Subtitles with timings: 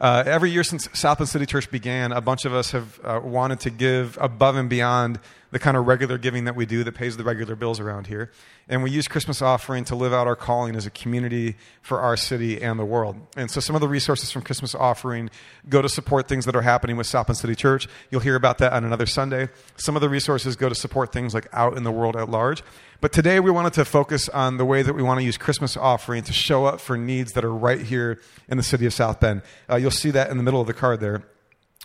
[0.00, 3.20] Uh, every year since South Bend City Church began, a bunch of us have uh,
[3.22, 5.18] wanted to give above and beyond
[5.50, 8.30] the kind of regular giving that we do that pays the regular bills around here.
[8.68, 12.16] And we use Christmas offering to live out our calling as a community for our
[12.16, 13.16] city and the world.
[13.36, 15.30] And so some of the resources from Christmas offering
[15.68, 17.88] go to support things that are happening with South Bend City Church.
[18.10, 19.48] You'll hear about that on another Sunday.
[19.76, 22.62] Some of the resources go to support things like out in the world at large.
[23.00, 25.76] But today we wanted to focus on the way that we want to use Christmas
[25.76, 29.20] offering to show up for needs that are right here in the city of South
[29.20, 29.42] Bend.
[29.70, 31.22] Uh, you'll see that in the middle of the card there.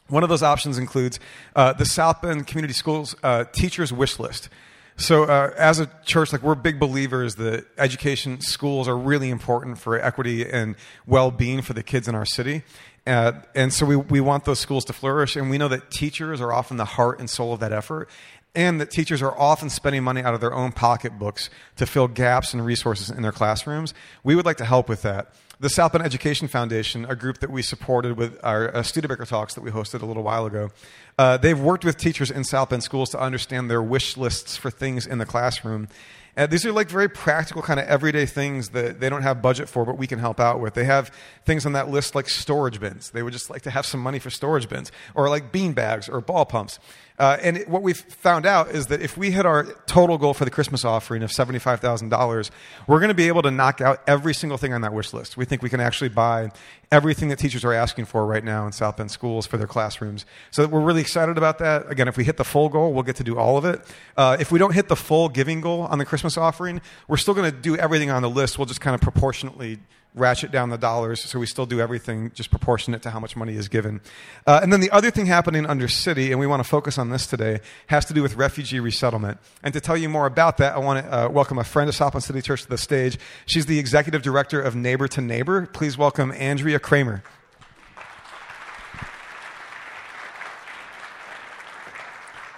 [0.07, 1.19] One of those options includes
[1.55, 4.49] uh, the South Bend Community Schools uh, teachers wish list.
[4.95, 9.79] So, uh, as a church, like we're big believers that education schools are really important
[9.79, 10.75] for equity and
[11.07, 12.63] well-being for the kids in our city.
[13.07, 16.39] Uh, and so we, we want those schools to flourish, and we know that teachers
[16.39, 18.07] are often the heart and soul of that effort,
[18.55, 22.53] and that teachers are often spending money out of their own pocketbooks to fill gaps
[22.53, 23.93] and resources in their classrooms.
[24.23, 25.33] We would like to help with that
[25.63, 29.53] the South Bend Education Foundation, a group that we supported with our uh, Studebaker talks
[29.53, 30.71] that we hosted a little while ago,
[31.17, 34.69] uh, they've worked with teachers in South Bend schools to understand their wish lists for
[34.69, 35.87] things in the classroom.
[36.35, 39.69] And these are like very practical, kind of everyday things that they don't have budget
[39.69, 40.73] for, but we can help out with.
[40.73, 41.11] They have
[41.45, 43.11] things on that list like storage bins.
[43.11, 46.09] They would just like to have some money for storage bins, or like bean bags
[46.09, 46.77] or ball pumps.
[47.19, 50.33] Uh, and it, what we've found out is that if we hit our total goal
[50.33, 52.49] for the Christmas offering of $75,000,
[52.87, 55.37] we're going to be able to knock out every single thing on that wish list.
[55.37, 56.51] We think we can actually buy
[56.91, 60.25] everything that teachers are asking for right now in South Bend schools for their classrooms.
[60.51, 61.89] So we're really excited about that.
[61.89, 63.81] Again, if we hit the full goal, we'll get to do all of it.
[64.17, 67.33] Uh, if we don't hit the full giving goal on the Christmas offering, we're still
[67.33, 68.57] going to do everything on the list.
[68.57, 69.79] We'll just kind of proportionately
[70.15, 73.55] ratchet down the dollars so we still do everything just proportionate to how much money
[73.55, 74.01] is given.
[74.45, 77.09] Uh, and then the other thing happening under city, and we want to focus on
[77.09, 79.39] this today, has to do with refugee resettlement.
[79.63, 81.95] And to tell you more about that, I want to uh, welcome a friend of
[81.95, 83.17] South City Church to the stage.
[83.45, 85.65] She's the executive director of Neighbor to Neighbor.
[85.65, 87.23] Please welcome Andrea Kramer.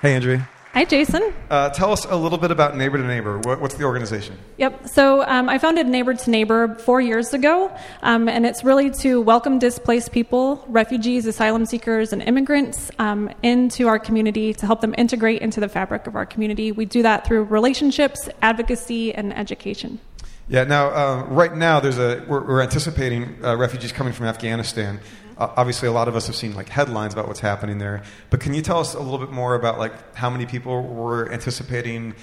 [0.01, 0.47] Hey, Andrea.
[0.75, 1.33] Hi, Jason.
[1.49, 3.39] Uh, tell us a little bit about Neighbor to Neighbor.
[3.39, 4.37] What, what's the organization?
[4.57, 4.89] Yep.
[4.89, 9.21] So um, I founded Neighbor to Neighbor four years ago, um, and it's really to
[9.21, 14.93] welcome displaced people, refugees, asylum seekers, and immigrants um, into our community to help them
[14.97, 16.73] integrate into the fabric of our community.
[16.73, 20.01] We do that through relationships, advocacy, and education.
[20.49, 20.65] Yeah.
[20.65, 24.99] Now, uh, right now, there's a we're, we're anticipating uh, refugees coming from Afghanistan
[25.37, 28.39] Uh, obviously a lot of us have seen like headlines about what's happening there but
[28.39, 32.15] can you tell us a little bit more about like how many people were anticipating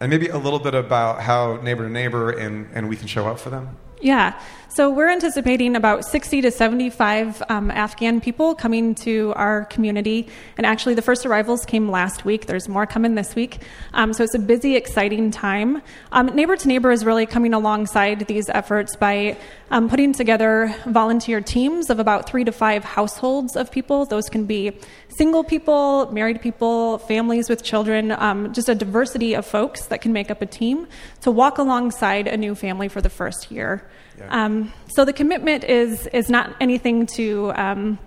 [0.00, 3.26] and maybe a little bit about how neighbor to neighbor and, and we can show
[3.26, 4.40] up for them yeah.
[4.78, 10.28] So we're anticipating about 60 to 75 um, Afghan people coming to our community.
[10.56, 12.46] And actually, the first arrivals came last week.
[12.46, 13.58] There's more coming this week.
[13.92, 15.82] Um, so it's a busy, exciting time.
[16.12, 19.36] Um, Neighbor to Neighbor is really coming alongside these efforts by
[19.72, 24.06] um, putting together volunteer teams of about three to five households of people.
[24.06, 24.78] Those can be
[25.08, 30.12] single people, married people, families with children, um, just a diversity of folks that can
[30.12, 30.86] make up a team
[31.22, 33.84] to walk alongside a new family for the first year.
[34.18, 34.44] Yeah.
[34.44, 37.98] Um, so the commitment is is not anything to um,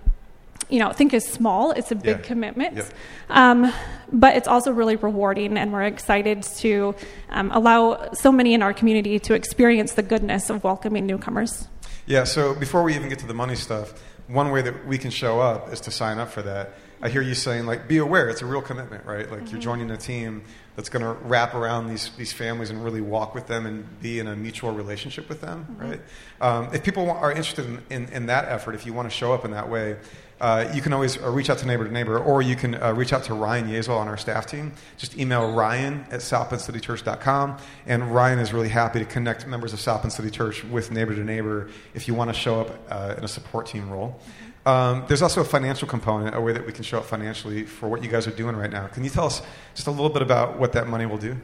[0.68, 1.72] you know think is small.
[1.72, 2.22] It's a big yeah.
[2.22, 2.84] commitment, yeah.
[3.30, 3.72] Um,
[4.12, 6.94] but it's also really rewarding, and we're excited to
[7.30, 11.68] um, allow so many in our community to experience the goodness of welcoming newcomers.
[12.06, 12.24] Yeah.
[12.24, 13.94] So before we even get to the money stuff,
[14.26, 16.74] one way that we can show up is to sign up for that.
[17.00, 18.28] I hear you saying like, be aware.
[18.28, 19.30] It's a real commitment, right?
[19.30, 19.50] Like mm-hmm.
[19.50, 20.44] you're joining a team
[20.76, 24.18] that's going to wrap around these, these families and really walk with them and be
[24.18, 25.82] in a mutual relationship with them, mm-hmm.
[25.82, 26.00] right?
[26.40, 29.32] Um, if people are interested in, in, in, that effort, if you want to show
[29.32, 29.96] up in that way,
[30.40, 32.92] uh, you can always uh, reach out to neighbor to neighbor, or you can uh,
[32.92, 34.72] reach out to Ryan Yeswell on our staff team.
[34.96, 40.02] Just email Ryan at southbendcitychurch.com, and Ryan is really happy to connect members of South
[40.02, 43.22] Bend City Church with neighbor to neighbor if you want to show up uh, in
[43.22, 44.20] a support team role.
[44.64, 47.88] Um, there's also a financial component, a way that we can show up financially for
[47.88, 48.86] what you guys are doing right now.
[48.86, 49.42] Can you tell us
[49.74, 51.36] just a little bit about what that money will do?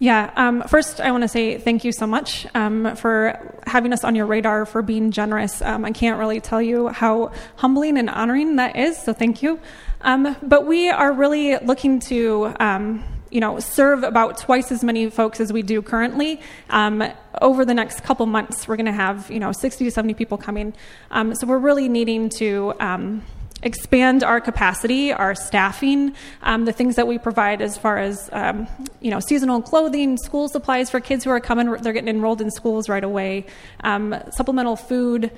[0.00, 0.30] Yeah.
[0.36, 4.14] Um, first, I want to say thank you so much um, for having us on
[4.14, 5.60] your radar, for being generous.
[5.60, 9.58] Um, I can't really tell you how humbling and honoring that is, so thank you.
[10.02, 15.10] Um, but we are really looking to um, you know, serve about twice as many
[15.10, 16.40] folks as we do currently.
[16.70, 17.04] Um,
[17.40, 20.38] over the next couple months, we're going to have, you know, 60 to 70 people
[20.38, 20.74] coming.
[21.10, 23.22] Um, so we're really needing to um,
[23.62, 28.66] expand our capacity, our staffing, um, the things that we provide as far as, um,
[29.00, 32.50] you know, seasonal clothing, school supplies for kids who are coming, they're getting enrolled in
[32.50, 33.46] schools right away,
[33.84, 35.30] um, supplemental food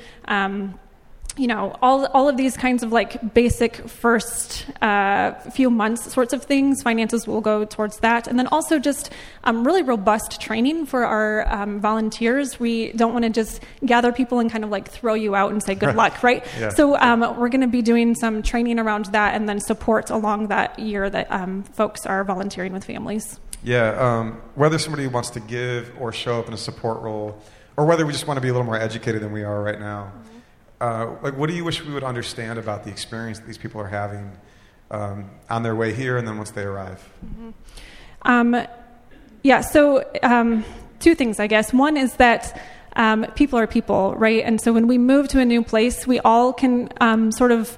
[1.37, 6.32] you know all all of these kinds of like basic first uh, few months sorts
[6.32, 6.82] of things.
[6.82, 9.11] Finances will go towards that, and then also just
[9.44, 12.59] um, really robust training for our um, volunteers.
[12.59, 15.62] We don't want to just gather people and kind of like throw you out and
[15.62, 16.44] say good luck, right?
[16.59, 16.71] Yeah.
[16.71, 20.49] So um, we're going to be doing some training around that, and then support along
[20.49, 23.38] that year that um, folks are volunteering with families.
[23.62, 27.38] Yeah, um, whether somebody wants to give or show up in a support role,
[27.77, 29.79] or whether we just want to be a little more educated than we are right
[29.79, 30.12] now.
[30.81, 33.81] Uh, like, what do you wish we would understand about the experience that these people
[33.81, 34.32] are having
[34.91, 37.06] um, on their way here and then once they arrive?
[38.23, 38.67] Um,
[39.43, 40.65] yeah, so um,
[40.99, 41.73] two things, I guess.
[41.73, 42.61] One is that
[42.97, 44.43] um, people are people, right?
[44.43, 47.77] And so when we move to a new place, we all can um, sort of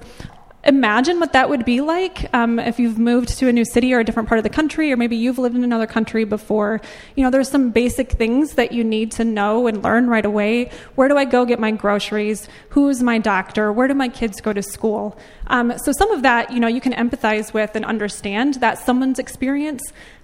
[0.65, 3.99] imagine what that would be like um, if you've moved to a new city or
[3.99, 6.79] a different part of the country, or maybe you've lived in another country before.
[7.15, 10.71] You know, there's some basic things that you need to know and learn right away.
[10.95, 12.47] Where do I go get my groceries?
[12.69, 13.73] Who's my doctor?
[13.73, 15.17] Where do my kids go to school?
[15.47, 18.55] Um, so some of that, you know, you can empathize with and understand.
[18.55, 19.81] that someone's experience.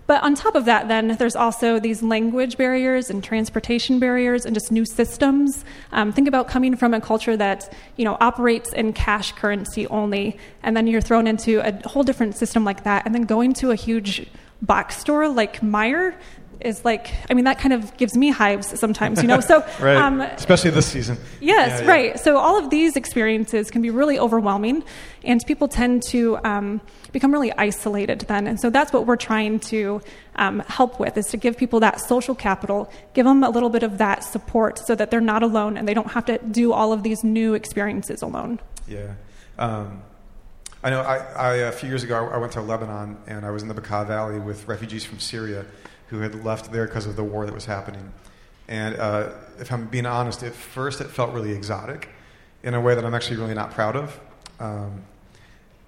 [0.10, 4.56] But on top of that, then, there's also these language barriers and transportation barriers and
[4.56, 5.64] just new systems.
[5.92, 10.36] Um, think about coming from a culture that, you know, operates in cash currency only,
[10.64, 13.70] and then you're thrown into a whole different system like that, and then going to
[13.70, 14.26] a huge
[14.64, 16.16] box store like Meijer
[16.60, 19.40] is like, I mean, that kind of gives me hives sometimes, you know?
[19.50, 19.96] So, right.
[19.96, 21.18] um, Especially this season.
[21.40, 21.92] Yes, Yeah, yeah.
[21.92, 22.20] right.
[22.20, 24.84] So all of these experiences can be really overwhelming,
[25.24, 28.48] and people tend to um, become really isolated then.
[28.48, 30.02] And so that's what we're trying to
[30.36, 33.84] um, help with: is to give people that social capital, give them a little bit
[33.84, 36.94] of that support, so that they're not alone and they don't have to do all
[36.94, 38.60] of these new experiences alone.
[38.88, 39.14] Yeah.
[39.58, 40.04] Um,
[40.82, 43.62] I know I, I, a few years ago, I went to Lebanon and I was
[43.62, 45.66] in the Bekaa Valley with refugees from Syria
[46.08, 48.14] who had left there because of the war that was happening.
[48.68, 52.08] And uh, if I'm being honest, at first it felt really exotic
[52.64, 54.20] in a way that I'm actually really not proud of.
[54.60, 55.04] Um,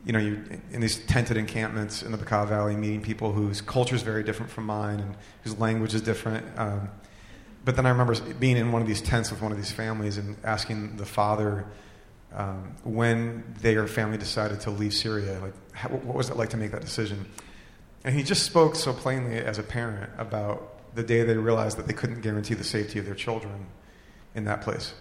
[0.05, 3.95] you know, you in these tented encampments in the Bekaa Valley, meeting people whose culture
[3.95, 6.45] is very different from mine and whose language is different.
[6.57, 6.89] Um,
[7.63, 10.17] but then I remember being in one of these tents with one of these families
[10.17, 11.65] and asking the father
[12.33, 16.57] um, when their family decided to leave Syria, like, how, what was it like to
[16.57, 17.25] make that decision?
[18.03, 21.87] And he just spoke so plainly as a parent about the day they realized that
[21.87, 23.67] they couldn't guarantee the safety of their children
[24.33, 24.93] in that place.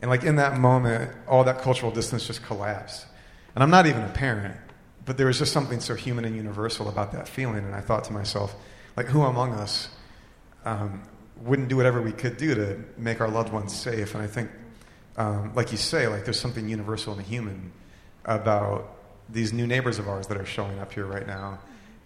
[0.00, 3.06] And like in that moment, all that cultural distance just collapsed.
[3.54, 4.56] And I'm not even a parent,
[5.04, 7.64] but there was just something so human and universal about that feeling.
[7.64, 8.54] And I thought to myself,
[8.96, 9.88] like, who among us
[10.64, 11.02] um,
[11.42, 14.14] wouldn't do whatever we could do to make our loved ones safe?
[14.14, 14.50] And I think,
[15.16, 17.72] um, like you say, like there's something universal and human
[18.24, 18.96] about
[19.28, 21.58] these new neighbors of ours that are showing up here right now.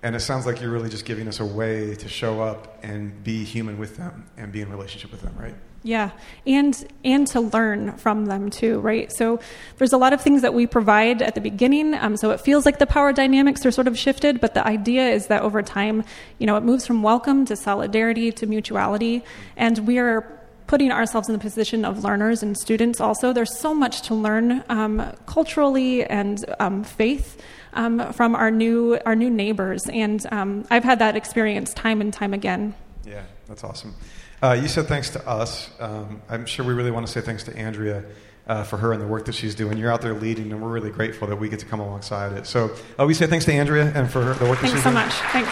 [0.03, 3.25] And it sounds like you're really just giving us a way to show up and
[3.25, 5.55] be human with them and be in relationship with them, right?
[5.87, 6.11] Yeah,
[6.49, 9.13] and and to learn from them too, right?
[9.13, 9.39] So
[9.79, 12.67] there's a lot of things that we provide at the beginning, um, so it feels
[12.67, 16.03] like the power dynamics are sort of shifted, but the idea is that over time,
[16.41, 19.23] you know, it moves from welcome to solidarity to mutuality,
[19.57, 20.23] and we are
[20.67, 23.01] putting ourselves in the position of learners and students.
[23.01, 27.41] Also, there's so much to learn um, culturally and um, faith.
[27.75, 32.11] Um, from our new our new neighbors, and um, I've had that experience time and
[32.11, 32.75] time again.
[33.05, 33.95] Yeah, that's awesome.
[34.43, 35.71] Uh, you said thanks to us.
[35.81, 38.05] Um, I'm sure we really want to say thanks to Andrea
[38.47, 39.79] uh, for her and the work that she's doing.
[39.79, 42.47] You're out there leading, and we're really grateful that we get to come alongside it.
[42.47, 44.83] So uh, we say thanks to Andrea and for her, the work that Thanks she's
[44.83, 45.05] so doing.
[45.05, 45.15] much.
[45.33, 45.51] Thanks.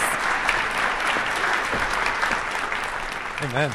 [3.42, 3.74] Amen.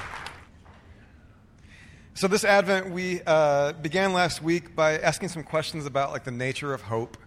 [2.13, 6.31] So this Advent, we uh, began last week by asking some questions about like the
[6.31, 7.17] nature of hope,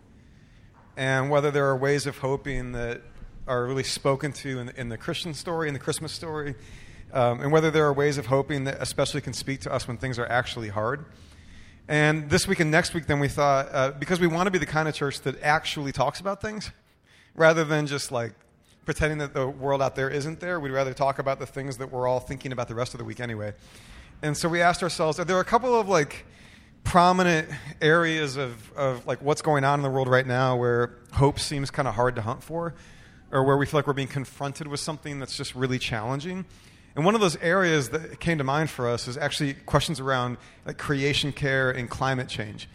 [0.96, 3.01] and whether there are ways of hoping that
[3.48, 6.55] are really spoken to in, in the Christian story, in the Christmas story,
[7.12, 9.96] um, and whether there are ways of hoping that especially can speak to us when
[9.96, 11.04] things are actually hard.
[11.88, 14.58] And this week and next week, then we thought uh, because we want to be
[14.58, 16.70] the kind of church that actually talks about things,
[17.34, 18.32] rather than just like
[18.84, 20.58] pretending that the world out there isn't there.
[20.58, 23.04] We'd rather talk about the things that we're all thinking about the rest of the
[23.04, 23.54] week anyway.
[24.22, 26.26] And so we asked ourselves, are there a couple of like
[26.84, 27.48] prominent
[27.81, 31.70] areas of, of like what's going on in the world right now where hope seems
[31.70, 32.74] kind of hard to hunt for,
[33.31, 36.44] or where we feel like we're being confronted with something that's just really challenging?
[36.94, 40.37] And one of those areas that came to mind for us is actually questions around
[40.67, 42.69] like creation care and climate change.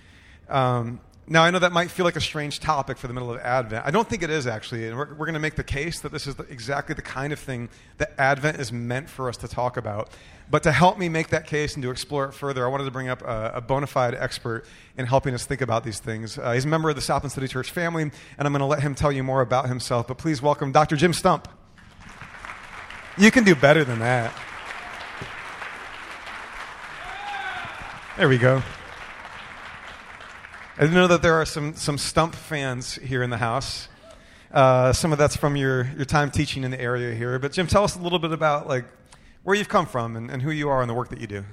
[0.50, 3.38] Um, now, I know that might feel like a strange topic for the middle of
[3.42, 3.86] Advent.
[3.86, 6.14] I don't think it is actually, and we're, we're going to make the case that
[6.14, 9.48] this is the, exactly the kind of thing that Advent is meant for us to
[9.50, 10.10] talk about.
[10.50, 12.92] But to help me make that case and to explore it further, I wanted to
[12.92, 14.64] bring up a, a bona fide expert
[14.98, 16.38] in helping us think about these things.
[16.38, 18.66] Uh, he's a member of the South Bend City Church family, and I'm going to
[18.66, 20.08] let him tell you more about himself.
[20.08, 20.96] But please welcome Dr.
[20.96, 21.50] Jim Stump.
[23.20, 24.32] You can do better than that.
[28.16, 28.62] There we go.
[30.78, 33.90] I know that there are some, some stump fans here in the house.
[34.52, 37.40] Uh, some of that's from your, your time teaching in the area here.
[37.40, 38.86] But Jim, tell us a little bit about like
[39.42, 41.44] where you've come from and, and who you are and the work that you do.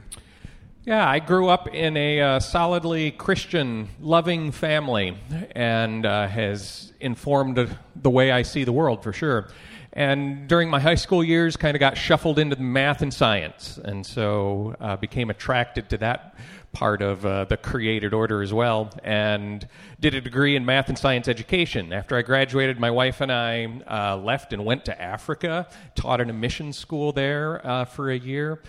[0.85, 5.17] Yeah, I grew up in a uh, solidly Christian, loving family,
[5.53, 9.49] and uh, has informed the way I see the world for sure.
[9.95, 14.05] And during my high school years, kind of got shuffled into math and science, and
[14.05, 16.35] so uh, became attracted to that
[16.73, 19.69] part of uh, the created order as well, and
[20.01, 21.93] did a degree in math and science education.
[21.93, 26.29] After I graduated, my wife and I uh, left and went to Africa, taught in
[26.29, 28.61] a mission school there uh, for a year.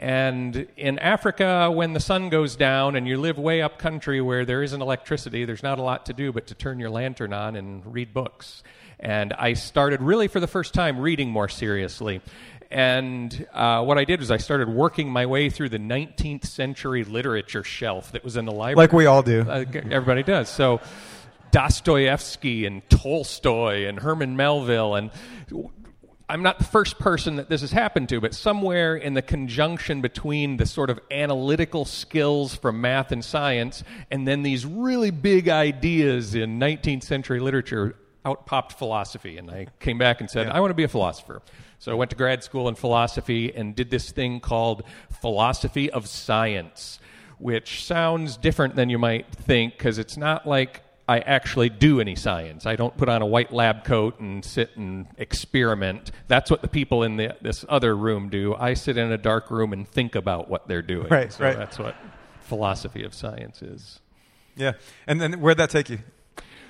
[0.00, 4.46] And in Africa, when the sun goes down and you live way up country where
[4.46, 7.54] there isn't electricity, there's not a lot to do but to turn your lantern on
[7.54, 8.62] and read books.
[8.98, 12.22] And I started really for the first time reading more seriously.
[12.70, 17.04] And uh, what I did was I started working my way through the 19th century
[17.04, 18.76] literature shelf that was in the library.
[18.76, 19.42] Like we all do.
[19.42, 20.48] Uh, everybody does.
[20.48, 20.80] So
[21.50, 25.10] Dostoevsky and Tolstoy and Herman Melville and
[26.30, 30.00] I'm not the first person that this has happened to, but somewhere in the conjunction
[30.00, 33.82] between the sort of analytical skills from math and science
[34.12, 39.38] and then these really big ideas in 19th century literature, out popped philosophy.
[39.38, 40.54] And I came back and said, yeah.
[40.54, 41.42] I want to be a philosopher.
[41.80, 44.84] So I went to grad school in philosophy and did this thing called
[45.20, 47.00] philosophy of science,
[47.38, 52.14] which sounds different than you might think because it's not like I actually do any
[52.14, 52.66] science.
[52.66, 56.12] I don't put on a white lab coat and sit and experiment.
[56.28, 58.54] That's what the people in the, this other room do.
[58.54, 61.08] I sit in a dark room and think about what they're doing.
[61.08, 61.56] Right, so right.
[61.56, 61.96] That's what
[62.42, 63.98] philosophy of science is.
[64.54, 64.74] Yeah.
[65.08, 65.98] And then where'd that take you?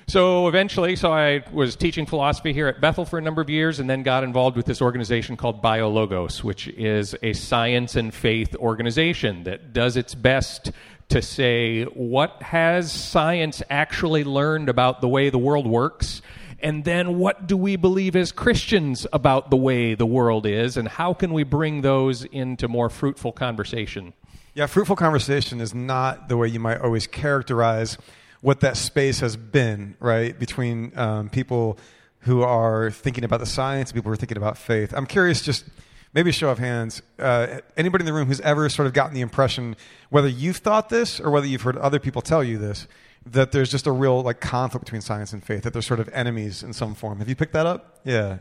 [0.07, 3.79] So eventually, so I was teaching philosophy here at Bethel for a number of years,
[3.79, 8.55] and then got involved with this organization called BioLogos, which is a science and faith
[8.55, 10.71] organization that does its best
[11.11, 16.21] to say what has science actually learned about the way the world works
[16.61, 20.87] and then what do we believe as Christians about the way the world is, and
[20.87, 24.13] how can we bring those into more fruitful conversation?
[24.53, 27.97] Yeah, fruitful conversation is not the way you might always characterize
[28.41, 31.79] what that space has been, right, between um, people
[32.21, 34.93] who are thinking about the science and people who are thinking about faith.
[34.95, 35.65] I'm curious, just
[36.13, 39.13] maybe a show of hands, uh, anybody in the room who's ever sort of gotten
[39.13, 39.75] the impression,
[40.09, 42.87] whether you've thought this or whether you've heard other people tell you this,
[43.25, 46.09] that there's just a real like conflict between science and faith, that they're sort of
[46.09, 47.19] enemies in some form.
[47.19, 47.99] Have you picked that up?
[48.03, 48.39] Yeah.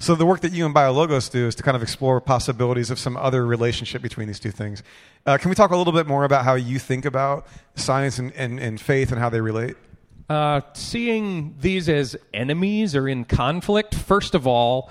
[0.00, 3.00] So the work that you and BioLogos do is to kind of explore possibilities of
[3.00, 4.84] some other relationship between these two things.
[5.26, 8.32] Uh, can we talk a little bit more about how you think about science and,
[8.34, 9.76] and, and faith and how they relate?
[10.28, 14.88] Uh, seeing these as enemies or in conflict, first of all,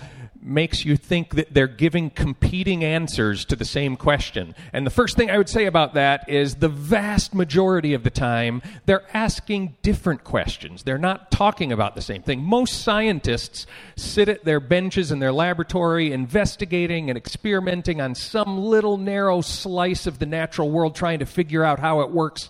[0.48, 4.56] makes you think that they're giving competing answers to the same question.
[4.74, 8.10] And the first thing I would say about that is the vast majority of the
[8.10, 10.84] time, they're asking different questions.
[10.84, 12.44] They're not talking about the same thing.
[12.44, 18.98] Most scientists sit at their benches in their laboratory investigating and experimenting on some little
[18.98, 22.50] narrow slice of the natural world, trying to figure out how it works.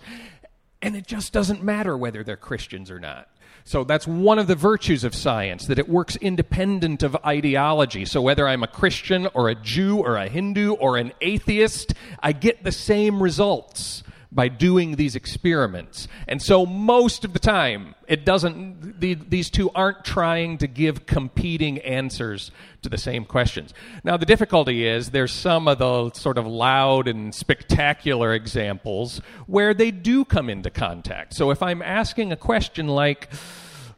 [0.82, 3.27] And it just doesn't matter whether they're Christians or not.
[3.68, 8.06] So that's one of the virtues of science, that it works independent of ideology.
[8.06, 11.94] So whether I'm a Christian or a Jew or a Hindu or an atheist,
[12.24, 16.08] I get the same results by doing these experiments.
[16.28, 21.06] And so most of the time, it doesn't, the, these two aren't trying to give
[21.06, 23.74] competing answers to the same questions.
[24.04, 29.74] Now, the difficulty is there's some of the sort of loud and spectacular examples where
[29.74, 31.34] they do come into contact.
[31.34, 33.30] So if I'm asking a question like,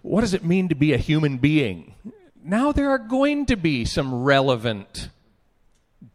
[0.02, 1.96] what does it mean to be a human being?
[2.44, 5.10] Now there are going to be some relevant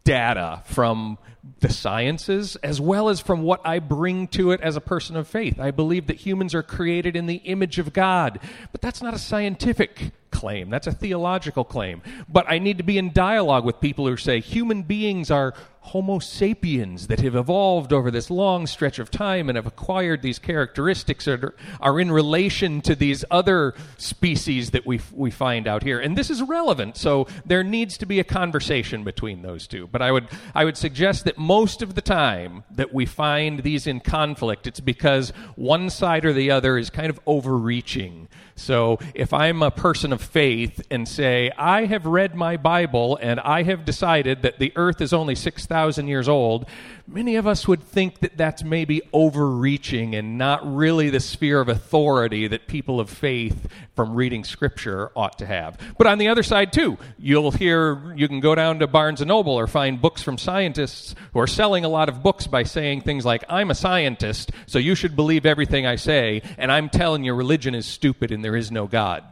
[0.03, 1.17] data from
[1.59, 5.27] the sciences as well as from what I bring to it as a person of
[5.27, 5.59] faith.
[5.59, 8.39] I believe that humans are created in the image of God,
[8.71, 10.69] but that's not a scientific claim.
[10.69, 12.01] That's a theological claim.
[12.27, 15.53] But I need to be in dialogue with people who say human beings are
[15.85, 20.39] Homo sapiens that have evolved over this long stretch of time and have acquired these
[20.39, 25.99] characteristics that are, in relation to these other species that we, we find out here.
[25.99, 29.85] And this is relevant, so there needs to be a conversation between those two.
[29.85, 33.85] But I would, I would suggest that most of the time that we find these
[33.85, 38.27] in conflict, it's because one side or the other is kind of overreaching.
[38.55, 43.39] So if I'm a person of faith and say, I have read my Bible and
[43.39, 46.65] I have decided that the earth is only 6,000 6,000 years old,
[47.05, 51.67] many of us would think that that's maybe overreaching and not really the sphere of
[51.67, 55.77] authority that people of faith from reading scripture ought to have.
[55.97, 59.27] But on the other side, too, you'll hear, you can go down to Barnes and
[59.27, 63.01] Noble or find books from scientists who are selling a lot of books by saying
[63.01, 67.23] things like, I'm a scientist, so you should believe everything I say, and I'm telling
[67.25, 69.23] you religion is stupid and there is no God.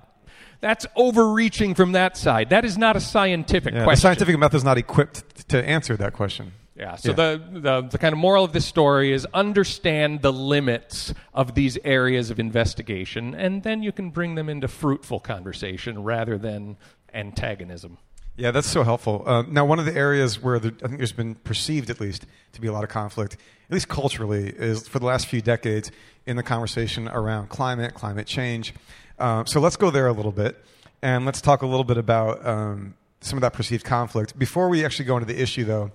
[0.60, 2.50] That's overreaching from that side.
[2.50, 3.98] That is not a scientific Yeah, question.
[3.98, 6.54] the scientific method is not equipped to answer that question.
[6.76, 6.96] Yeah.
[6.96, 11.54] So The, the the kind of moral of this story is understand the limits of
[11.54, 16.78] these areas of investigation, and then you can bring them into fruitful conversation rather than
[17.14, 18.00] antagonism.
[18.36, 19.22] Yeah, that's so helpful.
[19.28, 22.26] Uh, now, one of the areas where the, I think there's been perceived, at least,
[22.54, 23.34] to be a lot of conflict,
[23.70, 25.92] at least culturally, is for the last few decades
[26.26, 28.74] in the conversation around climate, climate change.
[29.20, 30.64] Uh, so let's go there a little bit,
[31.02, 34.38] and let's talk a little bit about um, some of that perceived conflict.
[34.38, 35.92] Before we actually go into the issue, though,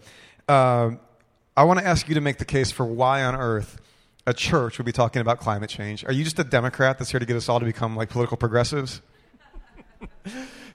[0.49, 0.91] uh,
[1.57, 3.81] I want to ask you to make the case for why on earth
[4.27, 6.05] a church would be talking about climate change.
[6.05, 8.37] Are you just a Democrat that's here to get us all to become like political
[8.37, 9.01] progressives?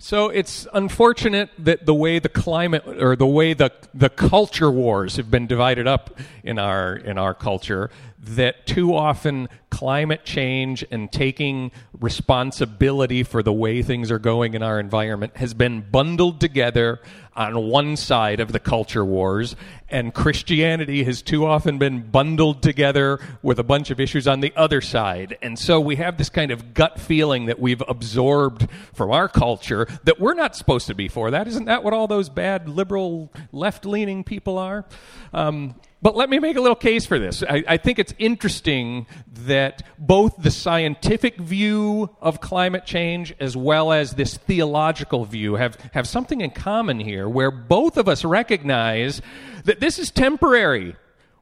[0.04, 5.16] So it's unfortunate that the way the climate or the way the the culture wars
[5.16, 11.12] have been divided up in our in our culture that too often climate change and
[11.12, 17.02] taking responsibility for the way things are going in our environment has been bundled together
[17.36, 19.56] on one side of the culture wars
[19.90, 24.54] and Christianity has too often been bundled together with a bunch of issues on the
[24.56, 25.38] other side.
[25.42, 29.88] And so we have this kind of gut feeling that we've absorbed from our culture
[30.04, 31.48] that we're not supposed to be for that.
[31.48, 34.86] Isn't that what all those bad liberal left leaning people are?
[35.34, 37.44] Um, but let me make a little case for this.
[37.44, 39.08] I, I, think it's interesting
[39.46, 45.78] that both the scientific view of climate change as well as this theological view have,
[45.94, 49.22] have something in common here, where both of us recognize
[49.64, 50.98] that this is temporary.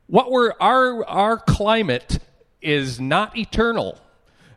[0.06, 2.20] What we're, our, our climate
[2.62, 3.98] is not eternal.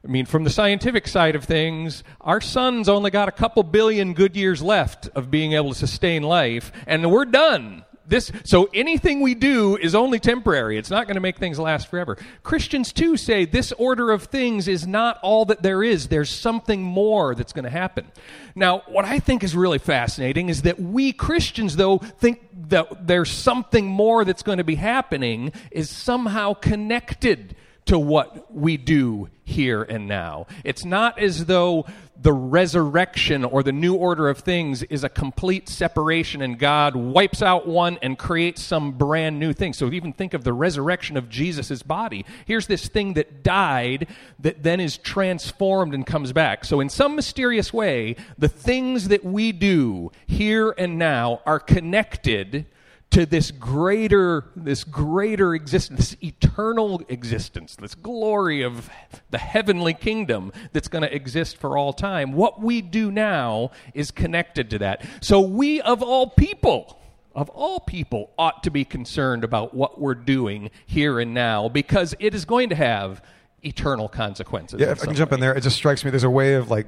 [0.05, 4.13] I mean, from the scientific side of things, our sun's only got a couple billion
[4.13, 9.21] good years left of being able to sustain life, and we're done this so anything
[9.21, 10.79] we do is only temporary.
[10.79, 12.17] It's not going to make things last forever.
[12.43, 16.09] Christians too say this order of things is not all that there is.
[16.09, 18.11] There's something more that's going to happen.
[18.55, 23.31] Now what i think is really fascinating is that we christians though think that there's
[23.31, 27.57] something more that's going to be happening is somehow connected
[27.87, 30.47] to what we do here and now.
[30.65, 31.87] It's not as though
[32.21, 37.43] the resurrection or the new order of things is a complete separation and God wipes
[37.43, 39.73] out one and creates some brand new thing.
[39.73, 42.25] So even think of the resurrection of Jesus' body.
[42.47, 44.07] Here's this thing that died
[44.39, 46.65] that then is transformed and comes back.
[46.65, 52.67] So in some mysterious way, the things that we do here and now are connected
[53.15, 58.91] to this greater this greater existence this eternal existence this glory of
[59.31, 62.33] the heavenly kingdom that's going to exist for all time.
[62.33, 65.05] What we do now is connected to that.
[65.21, 67.01] So we of all people
[67.35, 72.15] of all people ought to be concerned about what we're doing here and now because
[72.21, 73.23] it is going to have
[73.63, 76.31] eternal consequences yeah if i can jump in there it just strikes me there's a
[76.31, 76.87] way of like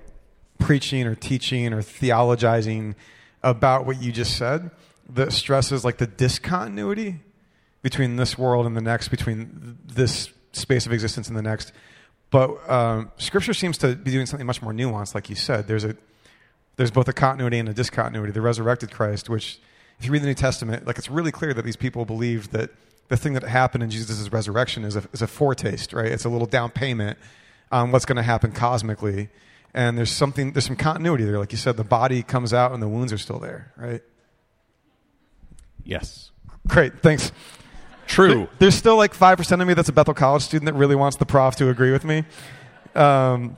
[0.58, 2.94] preaching or teaching or theologizing
[3.42, 4.70] about what you just said
[5.10, 7.20] that stresses like the discontinuity
[7.82, 11.72] between this world and the next, between this space of existence and the next.
[12.30, 15.68] But um, Scripture seems to be doing something much more nuanced, like you said.
[15.68, 15.96] There's a
[16.76, 18.32] there's both a continuity and a discontinuity.
[18.32, 19.58] The resurrected Christ, which,
[19.98, 22.70] if you read the New Testament, like it's really clear that these people believed that
[23.08, 26.10] the thing that happened in Jesus' resurrection is a, is a foretaste, right?
[26.12, 27.18] It's a little down payment
[27.72, 29.30] on what's going to happen cosmically.
[29.72, 31.38] And there's something, there's some continuity there.
[31.38, 34.02] Like you said, the body comes out and the wounds are still there, right?
[35.86, 36.30] Yes.
[36.66, 37.32] Great, thanks.
[38.06, 38.48] True.
[38.58, 41.26] There's still like 5% of me that's a Bethel College student that really wants the
[41.26, 42.24] prof to agree with me.
[42.94, 43.56] Um,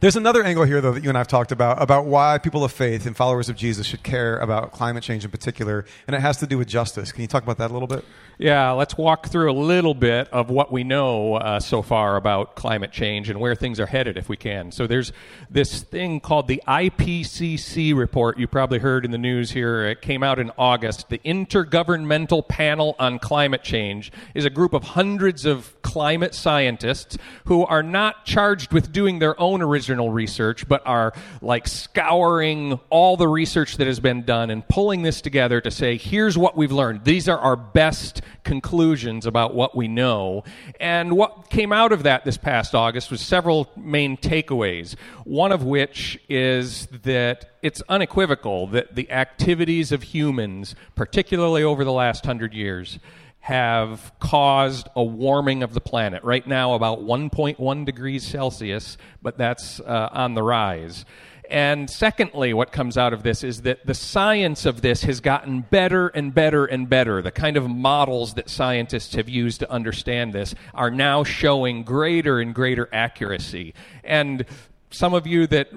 [0.00, 2.64] there's another angle here, though, that you and I have talked about, about why people
[2.64, 6.20] of faith and followers of Jesus should care about climate change in particular, and it
[6.20, 7.12] has to do with justice.
[7.12, 8.04] Can you talk about that a little bit?
[8.38, 12.54] Yeah, let's walk through a little bit of what we know uh, so far about
[12.54, 14.70] climate change and where things are headed, if we can.
[14.72, 15.12] So, there's
[15.48, 18.38] this thing called the IPCC report.
[18.38, 19.86] You probably heard in the news here.
[19.86, 21.08] It came out in August.
[21.08, 27.64] The Intergovernmental Panel on Climate Change is a group of hundreds of climate scientists who
[27.64, 33.16] are not charged with doing their own original original research, but are like scouring all
[33.16, 36.72] the research that has been done and pulling this together to say, here's what we've
[36.72, 37.04] learned.
[37.04, 40.44] These are our best conclusions about what we know.
[40.78, 44.96] And what came out of that this past August was several main takeaways.
[45.24, 51.92] One of which is that it's unequivocal that the activities of humans, particularly over the
[51.92, 52.98] last hundred years,
[53.46, 56.24] have caused a warming of the planet.
[56.24, 61.04] Right now, about 1.1 degrees Celsius, but that's uh, on the rise.
[61.48, 65.60] And secondly, what comes out of this is that the science of this has gotten
[65.60, 67.22] better and better and better.
[67.22, 72.40] The kind of models that scientists have used to understand this are now showing greater
[72.40, 73.74] and greater accuracy.
[74.02, 74.44] And
[74.90, 75.68] some of you that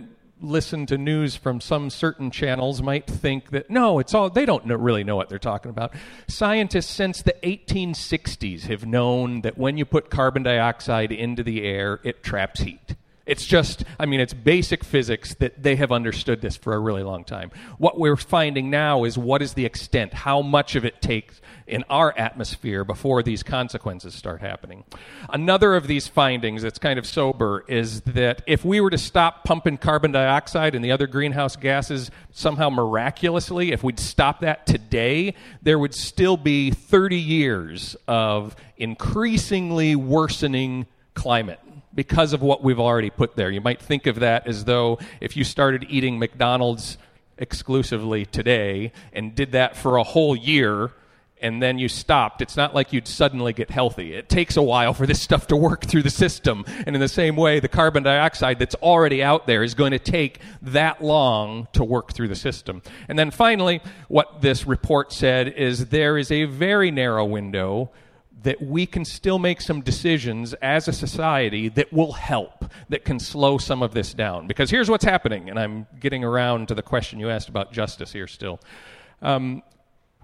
[0.41, 4.65] listen to news from some certain channels might think that no, it's all they don't
[4.65, 5.93] know, really know what they're talking about.
[6.27, 11.99] Scientists since the 1860s have known that when you put carbon dioxide into the air,
[12.03, 12.95] it traps heat.
[13.29, 17.03] It's just, I mean, it's basic physics that they have understood this for a really
[17.03, 17.51] long time.
[17.77, 21.83] What we're finding now is what is the extent, how much of it takes in
[21.91, 24.83] our atmosphere before these consequences start happening.
[25.29, 29.43] Another of these findings that's kind of sober is that if we were to stop
[29.43, 35.35] pumping carbon dioxide and the other greenhouse gases somehow miraculously, if we'd stop that today,
[35.61, 41.59] there would still be 30 years of increasingly worsening climate
[41.93, 43.49] because of what we've already put there.
[43.49, 46.97] You might think of that as though if you started eating McDonald's
[47.37, 50.91] exclusively today and did that for a whole year
[51.41, 54.13] and then you stopped, it's not like you'd suddenly get healthy.
[54.13, 56.65] It takes a while for this stuff to work through the system.
[56.85, 59.99] And in the same way, the carbon dioxide that's already out there is going to
[59.99, 62.81] take that long to work through the system.
[63.07, 67.89] And then finally, what this report said is there is a very narrow window
[68.43, 73.19] that we can still make some decisions as a society that will help, that can
[73.19, 74.47] slow some of this down.
[74.47, 78.13] Because here's what's happening, and I'm getting around to the question you asked about justice
[78.13, 78.59] here still.
[79.21, 79.63] Um,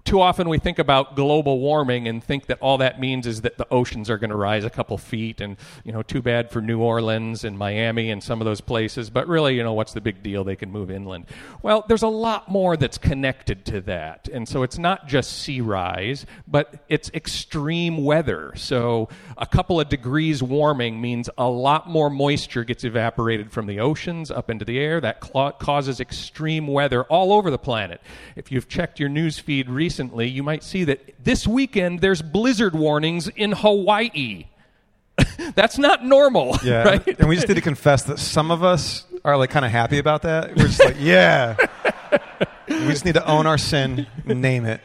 [0.06, 3.58] too often we think about global warming and think that all that means is that
[3.58, 6.60] the oceans are going to rise a couple feet and you know too bad for
[6.60, 10.00] New Orleans and Miami and some of those places but really you know what's the
[10.00, 10.44] big deal?
[10.44, 11.26] They can move inland.
[11.60, 15.60] Well there's a lot more that's connected to that and so it's not just sea
[15.60, 18.52] rise but it's extreme weather.
[18.54, 23.80] So a couple of degrees warming means a lot more moisture gets evaporated from the
[23.80, 25.00] oceans up into the air.
[25.00, 25.20] That
[25.58, 28.00] causes extreme weather all over the planet.
[28.36, 32.20] If you've checked your news feed recently recently, you might see that this weekend there's
[32.20, 34.44] blizzard warnings in Hawaii.
[35.54, 36.58] That's not normal.
[36.62, 36.84] Yeah.
[36.84, 37.18] Right?
[37.18, 39.96] And we just need to confess that some of us are like kind of happy
[39.98, 40.54] about that.
[40.54, 41.56] We're just like, yeah.
[42.68, 44.82] we just need to own our sin, name it.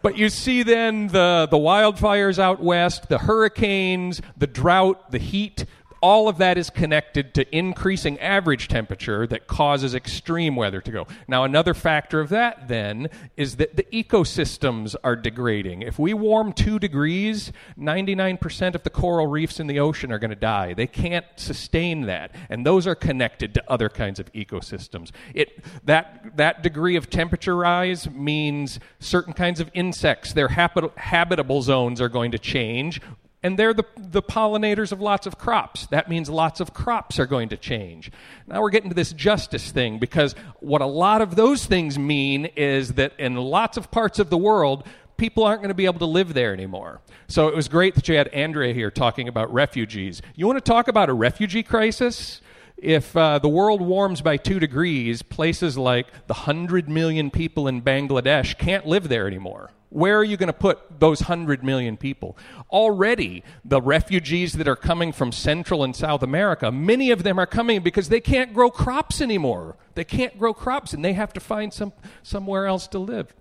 [0.00, 5.66] But you see then the, the wildfires out west, the hurricanes, the drought, the heat,
[6.00, 11.06] all of that is connected to increasing average temperature that causes extreme weather to go.
[11.26, 15.82] Now, another factor of that then is that the ecosystems are degrading.
[15.82, 20.30] If we warm two degrees, 99% of the coral reefs in the ocean are going
[20.30, 20.74] to die.
[20.74, 22.34] They can't sustain that.
[22.48, 25.10] And those are connected to other kinds of ecosystems.
[25.34, 31.62] It, that, that degree of temperature rise means certain kinds of insects, their habit, habitable
[31.62, 33.00] zones are going to change
[33.46, 35.86] and they're the, the pollinators of lots of crops.
[35.86, 38.10] That means lots of crops are going to change.
[38.48, 42.46] Now we're getting to this justice thing because what a lot of those things mean
[42.56, 44.84] is that in lots of parts of the world,
[45.16, 47.00] people aren't going to be able to live there anymore.
[47.28, 50.22] So it was great that you had Andrea here talking about refugees.
[50.34, 52.40] You want to talk about a refugee crisis?
[52.76, 57.80] If uh, the world warms by two degrees, places like the 100 million people in
[57.80, 59.70] Bangladesh can't live there anymore.
[59.88, 62.36] Where are you going to put those 100 million people?
[62.70, 67.46] Already, the refugees that are coming from Central and South America, many of them are
[67.46, 69.76] coming because they can't grow crops anymore.
[69.94, 73.32] They can't grow crops and they have to find some, somewhere else to live.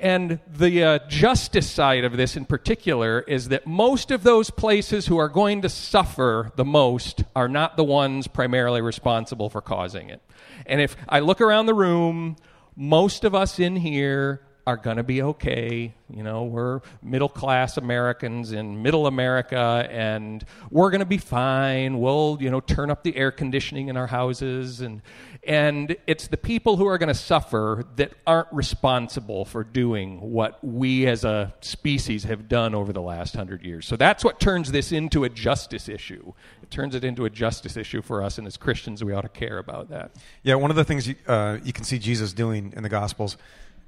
[0.00, 5.06] And the uh, justice side of this in particular is that most of those places
[5.06, 10.10] who are going to suffer the most are not the ones primarily responsible for causing
[10.10, 10.20] it.
[10.66, 12.36] And if I look around the room,
[12.74, 15.94] most of us in here are going to be okay.
[16.08, 22.00] You know, we're middle class Americans in middle America, and we're going to be fine.
[22.00, 24.80] We'll, you know, turn up the air conditioning in our houses.
[24.80, 25.02] And,
[25.46, 30.62] and it's the people who are going to suffer that aren't responsible for doing what
[30.64, 33.86] we as a species have done over the last hundred years.
[33.86, 36.32] So that's what turns this into a justice issue.
[36.62, 39.28] It turns it into a justice issue for us, and as Christians, we ought to
[39.28, 40.12] care about that.
[40.42, 43.36] Yeah, one of the things you, uh, you can see Jesus doing in the Gospels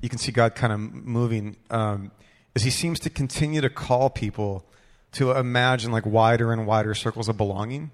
[0.00, 2.10] you can see God kind of moving um,
[2.54, 4.64] is He seems to continue to call people
[5.12, 7.90] to imagine like wider and wider circles of belonging.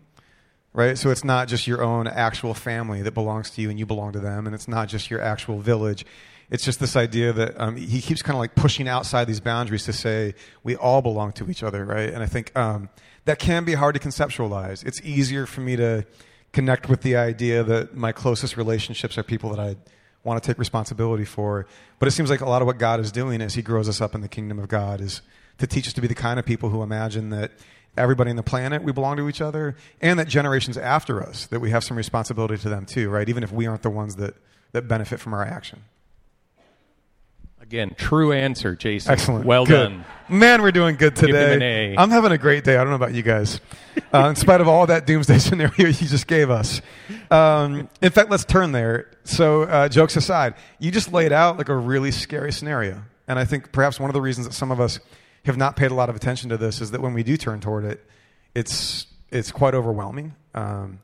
[0.72, 0.96] Right?
[0.96, 4.12] So it's not just your own actual family that belongs to you and you belong
[4.12, 6.04] to them, and it's not just your actual village.
[6.50, 9.84] It's just this idea that um, he keeps kind of like pushing outside these boundaries
[9.84, 12.10] to say we all belong to each other, right?
[12.10, 12.90] And I think um,
[13.24, 14.84] that can be hard to conceptualize.
[14.84, 16.04] It's easier for me to
[16.52, 19.76] connect with the idea that my closest relationships are people that I
[20.24, 21.66] want to take responsibility for.
[21.98, 24.00] But it seems like a lot of what God is doing as He grows us
[24.00, 25.22] up in the kingdom of God is
[25.58, 27.52] to teach us to be the kind of people who imagine that
[27.96, 31.60] everybody on the planet we belong to each other, and that generations after us that
[31.60, 33.28] we have some responsibility to them too, right?
[33.28, 34.34] Even if we aren't the ones that
[34.72, 35.84] that benefit from our action.
[37.60, 39.12] Again, true answer, Jason.
[39.12, 39.46] Excellent.
[39.46, 39.90] Well Good.
[39.90, 40.04] done.
[40.28, 41.94] Man, we're doing good today.
[41.96, 42.76] I'm having a great day.
[42.76, 43.60] I don't know about you guys.
[44.14, 46.82] Uh, in spite of all that doomsday scenario you just gave us.
[47.30, 49.10] Um, in fact, let's turn there.
[49.24, 53.02] So, uh, jokes aside, you just laid out like a really scary scenario.
[53.26, 55.00] And I think perhaps one of the reasons that some of us
[55.44, 57.60] have not paid a lot of attention to this is that when we do turn
[57.60, 58.04] toward it,
[58.54, 60.34] it's, it's quite overwhelming.
[60.54, 61.00] Um,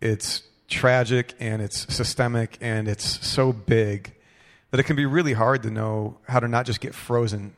[0.00, 4.12] it's tragic and it's systemic and it's so big
[4.70, 7.54] that it can be really hard to know how to not just get frozen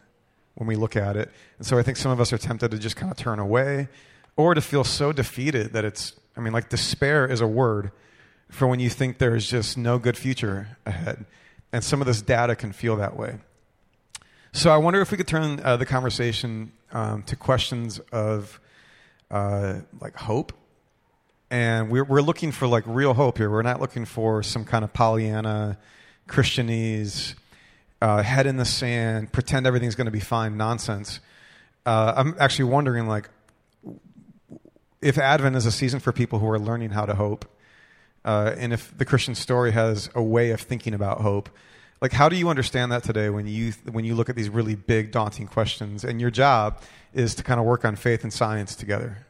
[0.54, 1.30] when we look at it.
[1.58, 3.88] And so I think some of us are tempted to just kind of turn away
[4.36, 7.90] or to feel so defeated that it's, I mean, like despair is a word
[8.48, 11.24] for when you think there's just no good future ahead.
[11.72, 13.38] And some of this data can feel that way.
[14.52, 18.58] So I wonder if we could turn uh, the conversation um, to questions of
[19.30, 20.52] uh, like hope.
[21.52, 23.48] And we're, we're looking for like real hope here.
[23.48, 25.78] We're not looking for some kind of Pollyanna,
[26.28, 27.34] Christianese,
[28.02, 31.20] uh, head in the sand, pretend everything's going to be fine nonsense.
[31.86, 33.28] Uh, I'm actually wondering, like,
[35.00, 37.44] if Advent is a season for people who are learning how to hope,
[38.24, 41.50] uh, and if the Christian story has a way of thinking about hope,
[42.00, 44.74] like, how do you understand that today when you when you look at these really
[44.74, 46.04] big, daunting questions?
[46.04, 46.80] And your job
[47.12, 49.26] is to kind of work on faith and science together.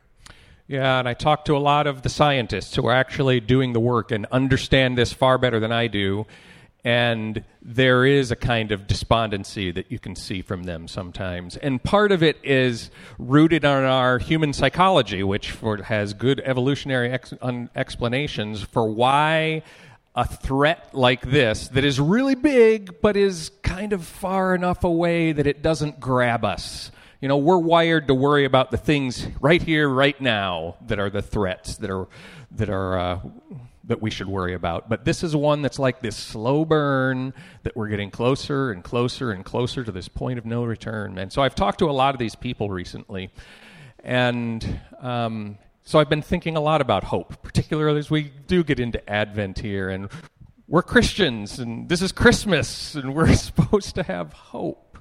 [0.69, 3.81] Yeah, and I talked to a lot of the scientists who are actually doing the
[3.81, 6.27] work and understand this far better than I do.
[6.85, 11.57] And there is a kind of despondency that you can see from them sometimes.
[11.57, 17.11] And part of it is rooted on our human psychology, which for, has good evolutionary
[17.11, 19.63] ex, un, explanations for why
[20.15, 25.33] a threat like this, that is really big but is kind of far enough away
[25.33, 26.91] that it doesn't grab us.
[27.21, 31.11] You know, we're wired to worry about the things right here, right now, that are
[31.11, 32.09] the threats that are
[32.53, 33.21] that are uh,
[33.85, 34.89] that we should worry about.
[34.89, 39.33] But this is one that's like this slow burn that we're getting closer and closer
[39.33, 41.19] and closer to this point of no return.
[41.19, 43.31] And so I've talked to a lot of these people recently,
[44.03, 45.59] and um,
[45.91, 49.59] so I've been thinking a lot about hope, particularly as we do get into Advent
[49.59, 50.09] here, and
[50.69, 54.99] we're Christians, and this is Christmas, and we're supposed to have hope.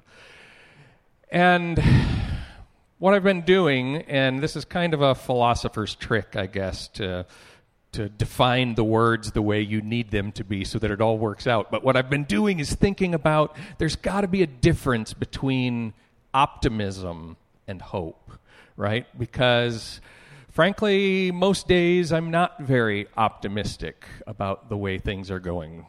[1.32, 1.80] And
[2.98, 7.28] what I've been doing, and this is kind of a philosopher's trick, I guess, to
[7.92, 11.20] to define the words the way you need them to be so that it all
[11.20, 11.70] works out.
[11.70, 15.94] But what I've been doing is thinking about there's got to be a difference between
[16.34, 18.32] optimism and hope,
[18.76, 19.06] right?
[19.20, 20.02] Because
[20.52, 25.86] frankly, most days I'm not very optimistic about the way things are going.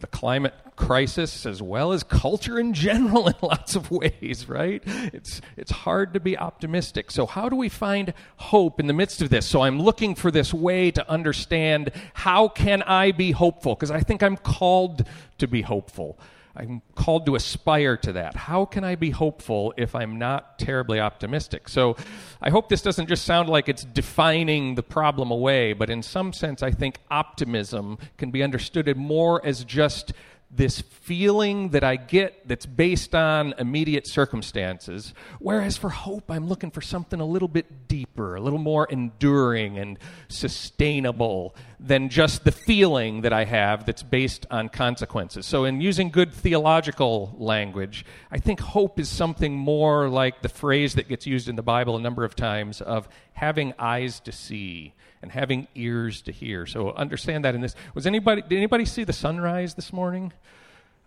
[0.00, 4.82] The climate crisis, as well as culture in general, in lots of ways, right?
[4.86, 7.10] It's, it's hard to be optimistic.
[7.10, 9.46] So, how do we find hope in the midst of this?
[9.46, 13.74] So, I'm looking for this way to understand how can I be hopeful?
[13.74, 15.06] Because I think I'm called
[15.38, 16.18] to be hopeful.
[16.56, 18.34] I'm called to aspire to that.
[18.34, 21.68] How can I be hopeful if I'm not terribly optimistic?
[21.68, 21.96] So
[22.40, 26.32] I hope this doesn't just sound like it's defining the problem away, but in some
[26.32, 30.12] sense, I think optimism can be understood more as just
[30.50, 35.14] this feeling that I get that's based on immediate circumstances.
[35.38, 39.78] Whereas for hope, I'm looking for something a little bit deeper, a little more enduring
[39.78, 45.46] and sustainable than just the feeling that I have that's based on consequences.
[45.46, 50.94] So, in using good theological language, I think hope is something more like the phrase
[50.94, 54.94] that gets used in the Bible a number of times of having eyes to see
[55.22, 56.66] and having ears to hear.
[56.66, 57.74] So understand that in this.
[57.94, 60.32] Was anybody did anybody see the sunrise this morning?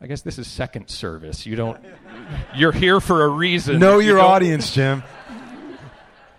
[0.01, 1.45] I guess this is second service.
[1.45, 1.79] You don't
[2.55, 3.79] you're here for a reason.
[3.79, 5.03] Know You your audience, Jim.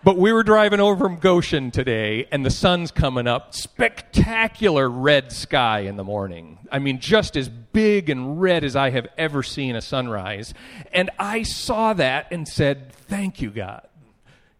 [0.04, 3.54] But we were driving over from Goshen today, and the sun's coming up.
[3.54, 6.58] Spectacular red sky in the morning.
[6.70, 10.52] I mean, just as big and red as I have ever seen a sunrise.
[10.92, 13.88] And I saw that and said, Thank you, God.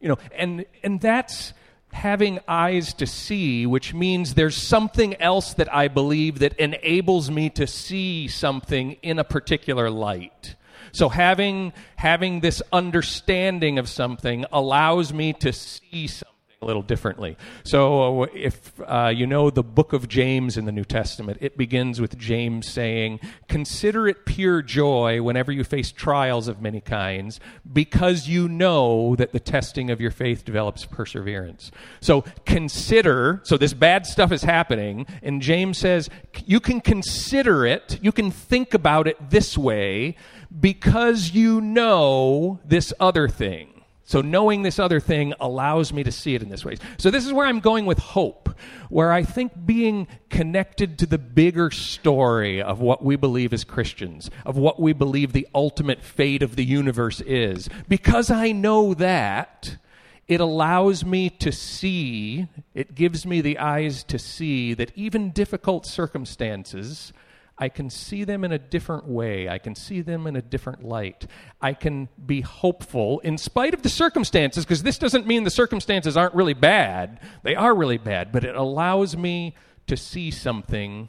[0.01, 1.53] You know, and, and that's
[1.93, 7.51] having eyes to see, which means there's something else that I believe that enables me
[7.51, 10.55] to see something in a particular light.
[10.95, 16.34] So having having this understanding of something allows me to see something
[16.65, 17.37] little differently.
[17.65, 21.57] So, uh, if uh, you know the book of James in the New Testament, it
[21.57, 27.41] begins with James saying, Consider it pure joy whenever you face trials of many kinds,
[27.71, 31.71] because you know that the testing of your faith develops perseverance.
[32.01, 36.09] So, consider, so this bad stuff is happening, and James says,
[36.45, 40.17] You can consider it, you can think about it this way,
[40.61, 43.74] because you know this other thing.
[44.07, 46.77] So knowing this other thing allows me to see it in this way.
[46.99, 48.51] So this is where I'm going with hope,
[48.91, 54.31] where I think being connected to the bigger story of what we believe as Christians,
[54.45, 59.79] of what we believe the ultimate fate of the universe is, because I know that,
[60.27, 65.87] it allows me to see, it gives me the eyes to see that even difficult
[65.87, 67.13] circumstances
[67.57, 69.49] I can see them in a different way.
[69.49, 71.27] I can see them in a different light.
[71.61, 76.17] I can be hopeful in spite of the circumstances, because this doesn't mean the circumstances
[76.17, 77.21] aren't really bad.
[77.45, 79.55] They are really bad, but it allows me
[79.87, 81.09] to see something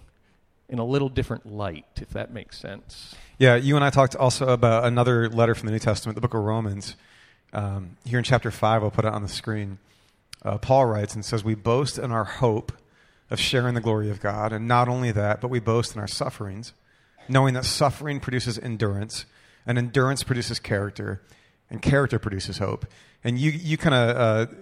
[0.69, 3.15] in a little different light, if that makes sense.
[3.37, 6.33] Yeah, you and I talked also about another letter from the New Testament, the book
[6.33, 6.95] of Romans.
[7.53, 9.79] Um, here in chapter 5, I'll put it on the screen.
[10.43, 12.71] Uh, Paul writes and says, We boast in our hope
[13.35, 14.51] of sharing the glory of God.
[14.53, 16.73] And not only that, but we boast in our sufferings,
[17.27, 19.25] knowing that suffering produces endurance,
[19.67, 21.21] and endurance produces character,
[21.69, 22.85] and character produces hope.
[23.23, 24.53] And you, you kind of uh,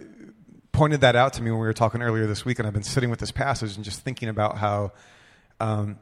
[0.72, 2.82] pointed that out to me when we were talking earlier this week, and I've been
[2.84, 4.92] sitting with this passage and just thinking about how,
[5.60, 6.00] um,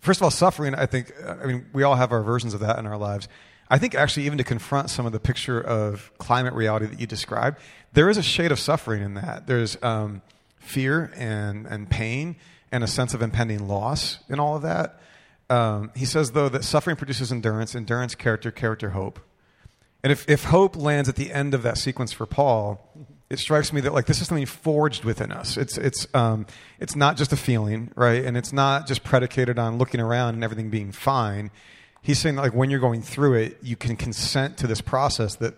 [0.00, 2.78] first of all, suffering, I think, I mean, we all have our versions of that
[2.78, 3.28] in our lives.
[3.70, 7.06] I think actually, even to confront some of the picture of climate reality that you
[7.06, 7.58] described,
[7.92, 9.46] there is a shade of suffering in that.
[9.46, 10.22] There's, um,
[10.60, 12.36] fear and, and pain
[12.70, 15.00] and a sense of impending loss in all of that.
[15.48, 19.18] Um, he says, though, that suffering produces endurance, endurance, character, character, hope.
[20.04, 22.80] And if, if hope lands at the end of that sequence for Paul,
[23.28, 25.56] it strikes me that like this is something forged within us.
[25.56, 26.46] It's it's um,
[26.80, 28.24] it's not just a feeling, right?
[28.24, 31.50] And it's not just predicated on looking around and everything being fine.
[32.02, 35.36] He's saying that like when you're going through it, you can consent to this process
[35.36, 35.54] that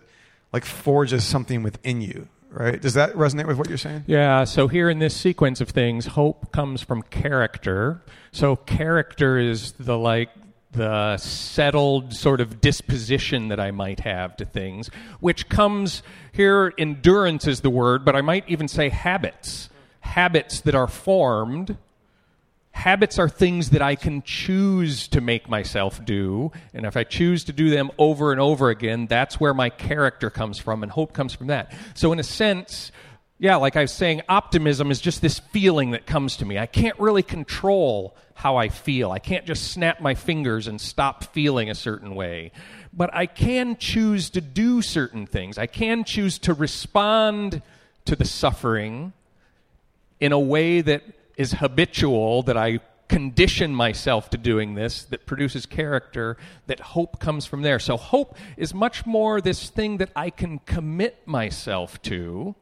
[0.51, 2.81] like forges something within you, right?
[2.81, 4.05] Does that resonate with what you're saying?
[4.07, 8.01] Yeah, so here in this sequence of things, hope comes from character.
[8.31, 10.29] So character is the like
[10.71, 14.89] the settled sort of disposition that I might have to things,
[15.19, 19.69] which comes here endurance is the word, but I might even say habits.
[19.99, 21.77] Habits that are formed
[22.73, 26.51] habits are things that I can choose to make myself do.
[26.73, 30.29] And if I choose to do them over and over again, that's where my character
[30.29, 31.73] comes from, and hope comes from that.
[31.93, 32.91] So, in a sense,
[33.39, 36.57] yeah, like I was saying, optimism is just this feeling that comes to me.
[36.57, 39.11] I can't really control how I feel.
[39.11, 42.51] I can't just snap my fingers and stop feeling a certain way.
[42.91, 45.57] But I can choose to do certain things.
[45.57, 47.61] I can choose to respond
[48.05, 49.13] to the suffering
[50.19, 51.03] in a way that
[51.37, 57.45] is habitual, that I condition myself to doing this, that produces character, that hope comes
[57.45, 57.79] from there.
[57.79, 62.55] So, hope is much more this thing that I can commit myself to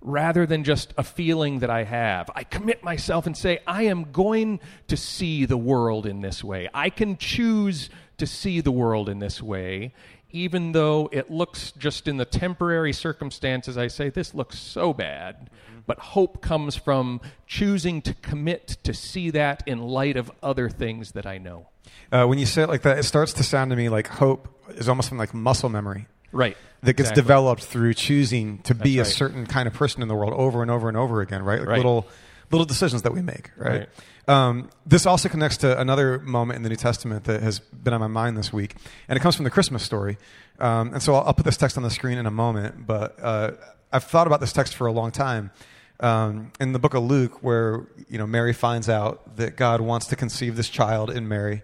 [0.00, 2.28] rather than just a feeling that I have.
[2.34, 4.58] I commit myself and say, I am going
[4.88, 6.68] to see the world in this way.
[6.74, 9.94] I can choose to see the world in this way,
[10.30, 15.50] even though it looks just in the temporary circumstances, I say, this looks so bad
[15.86, 21.12] but hope comes from choosing to commit to see that in light of other things
[21.12, 21.68] that I know.
[22.10, 24.48] Uh, when you say it like that, it starts to sound to me like hope
[24.70, 26.06] is almost something like muscle memory.
[26.30, 26.56] Right.
[26.82, 27.22] That gets exactly.
[27.22, 29.10] developed through choosing to That's be a right.
[29.12, 31.60] certain kind of person in the world over and over and over again, right?
[31.60, 31.76] Like Right.
[31.76, 32.06] little
[32.50, 33.88] little decisions that we make, right?
[34.28, 38.00] Um, this also connects to another moment in the New Testament that has been on
[38.00, 38.76] my mind this week,
[39.08, 40.18] and it comes from the Christmas story.
[40.60, 43.18] Um, and so I'll, I'll put this text on the screen in a moment, but
[43.20, 43.52] uh,
[43.90, 45.50] I've thought about this text for a long time.
[46.00, 50.06] Um, in the book of Luke, where you know Mary finds out that God wants
[50.06, 51.62] to conceive this child in Mary,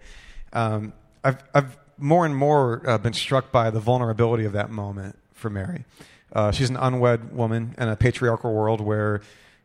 [0.52, 0.92] um,
[1.24, 5.50] I've, I've more and more uh, been struck by the vulnerability of that moment for
[5.50, 5.84] Mary.
[6.32, 9.22] Uh, she's an unwed woman in a patriarchal world where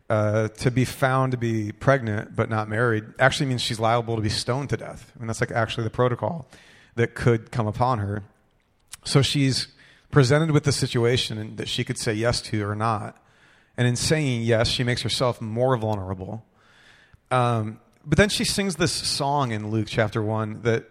[0.09, 4.21] uh, to be found to be pregnant but not married actually means she's liable to
[4.21, 5.11] be stoned to death.
[5.15, 6.47] I mean, that's like actually the protocol
[6.95, 8.23] that could come upon her.
[9.03, 9.67] So she's
[10.11, 13.17] presented with the situation that she could say yes to or not.
[13.77, 16.45] And in saying yes, she makes herself more vulnerable.
[17.31, 20.85] Um, but then she sings this song in Luke chapter 1 that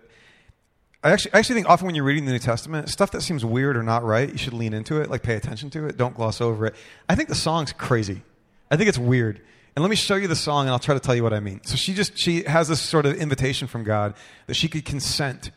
[1.04, 3.44] I actually, I actually think often when you're reading the New Testament, stuff that seems
[3.44, 6.14] weird or not right, you should lean into it, like pay attention to it, don't
[6.14, 6.74] gloss over it.
[7.08, 8.22] I think the song's crazy.
[8.70, 9.40] I think it's weird.
[9.74, 11.40] And let me show you the song and I'll try to tell you what I
[11.40, 11.60] mean.
[11.64, 14.14] So she just she has this sort of invitation from God
[14.46, 15.50] that she could consent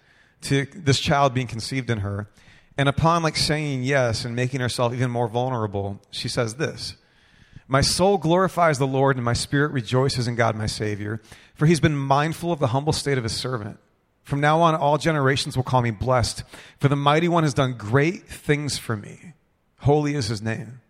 [0.44, 2.28] to this child being conceived in her.
[2.78, 6.96] And upon like saying yes and making herself even more vulnerable, she says this.
[7.68, 11.22] My soul glorifies the Lord, and my spirit rejoices in God my Savior,
[11.56, 13.80] for he's been mindful of the humble state of his servant.
[14.24, 16.44] From now on, all generations will call me blessed,
[16.80, 19.34] for the mighty one has done great things for me.
[19.80, 20.82] Holy is his name.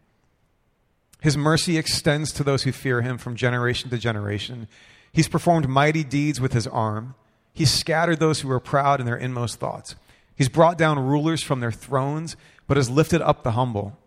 [1.21, 4.67] His mercy extends to those who fear him from generation to generation.
[5.11, 7.15] He's performed mighty deeds with his arm.
[7.53, 9.95] He's scattered those who are proud in their inmost thoughts.
[10.35, 12.35] He's brought down rulers from their thrones,
[12.67, 13.97] but has lifted up the humble.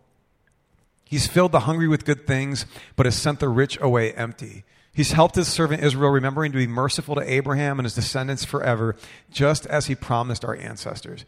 [1.09, 4.63] He's filled the hungry with good things, but has sent the rich away empty.
[4.93, 8.95] He's helped his servant Israel, remembering to be merciful to Abraham and his descendants forever,
[9.31, 11.25] just as he promised our ancestors.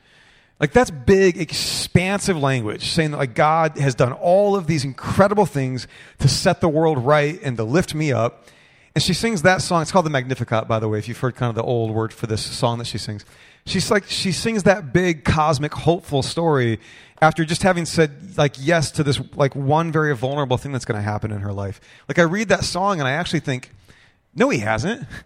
[0.60, 5.48] Like that's big, expansive language saying that like God has done all of these incredible
[5.48, 5.88] things
[6.20, 8.46] to set the world right and to lift me up.
[8.94, 9.82] And she sings that song.
[9.82, 12.12] It's called the Magnificat, by the way, if you've heard kind of the old word
[12.14, 13.26] for this song that she sings.
[13.66, 16.80] She's like she sings that big cosmic hopeful story
[17.22, 20.98] after just having said like yes to this like one very vulnerable thing that's going
[20.98, 21.80] to happen in her life.
[22.08, 23.72] Like I read that song and I actually think,
[24.36, 25.08] no, he hasn't.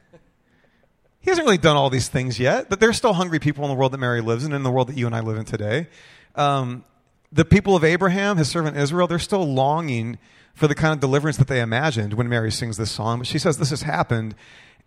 [1.22, 3.76] He hasn't really done all these things yet, but there's still hungry people in the
[3.76, 5.88] world that Mary lives in, in the world that you and I live in today.
[6.36, 6.86] Um,
[7.32, 10.20] the people of Abraham, his servant Israel, they're still longing
[10.56, 13.20] for the kind of deliverance that they imagined when Mary sings this song.
[13.20, 14.36] But she says this has happened.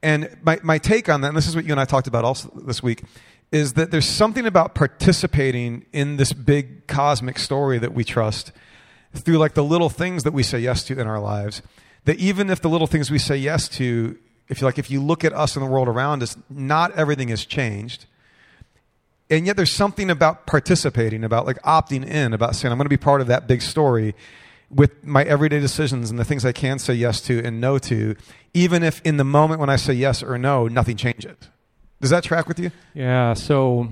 [0.03, 2.25] And my, my take on that, and this is what you and I talked about
[2.25, 3.05] also this week,
[3.53, 8.53] is that there's something about participating in this big cosmic story that we trust
[9.15, 11.63] through like the little things that we say yes to in our lives.
[12.05, 15.03] That even if the little things we say yes to if you like, if you
[15.03, 18.07] look at us and the world around us, not everything has changed.
[19.31, 22.91] And yet there's something about participating, about like opting in, about saying, I'm going to
[22.91, 24.15] be part of that big story
[24.71, 28.17] with my everyday decisions and the things I can say yes to and no to,
[28.55, 31.37] even if in the moment when I say yes or no, nothing changes.
[32.01, 32.71] Does that track with you?
[32.95, 33.89] Yeah, so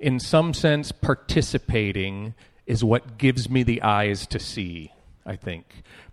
[0.00, 2.34] in some sense, participating
[2.66, 4.92] is what gives me the eyes to see,
[5.26, 5.64] I think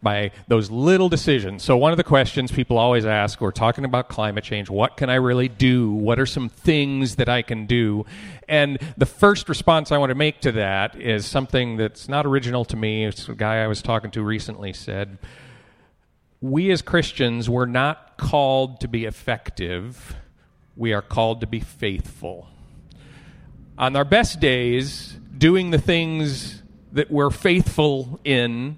[0.01, 1.63] by those little decisions.
[1.63, 5.09] So, one of the questions people always ask, we're talking about climate change, what can
[5.09, 5.91] I really do?
[5.91, 8.05] What are some things that I can do?
[8.47, 12.65] And the first response I want to make to that is something that's not original
[12.65, 13.05] to me.
[13.05, 15.17] It's a guy I was talking to recently said,
[16.39, 20.15] We as Christians, we're not called to be effective,
[20.75, 22.47] we are called to be faithful.
[23.77, 28.77] On our best days, doing the things that we're faithful in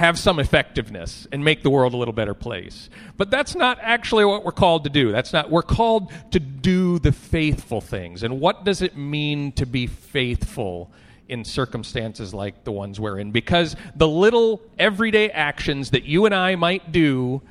[0.00, 2.88] have some effectiveness and make the world a little better place.
[3.18, 5.12] But that's not actually what we're called to do.
[5.12, 8.22] That's not we're called to do the faithful things.
[8.22, 10.90] And what does it mean to be faithful
[11.28, 13.30] in circumstances like the ones we're in?
[13.30, 17.42] Because the little everyday actions that you and I might do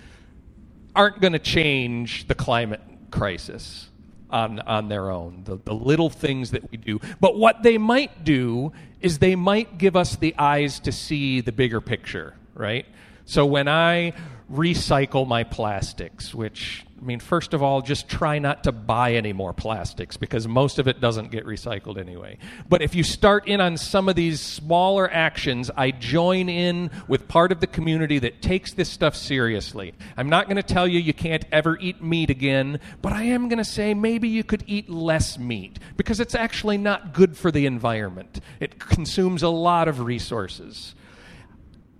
[0.95, 2.81] aren't going to change the climate
[3.11, 3.89] crisis
[4.31, 6.99] on, on their own, the, the little things that we do.
[7.19, 8.71] But what they might do
[9.01, 12.85] is they might give us the eyes to see the bigger picture, right?
[13.25, 14.13] So when I
[14.51, 19.31] recycle my plastics, which I mean, first of all, just try not to buy any
[19.31, 22.37] more plastics because most of it doesn't get recycled anyway.
[22.67, 27.29] But if you start in on some of these smaller actions, I join in with
[27.29, 29.93] part of the community that takes this stuff seriously.
[30.17, 33.47] I'm not going to tell you you can't ever eat meat again, but I am
[33.47, 37.49] going to say maybe you could eat less meat because it's actually not good for
[37.49, 38.41] the environment.
[38.59, 40.95] It consumes a lot of resources.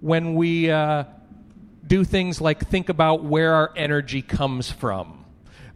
[0.02, 1.06] When we uh,
[1.86, 5.19] do things like think about where our energy comes from.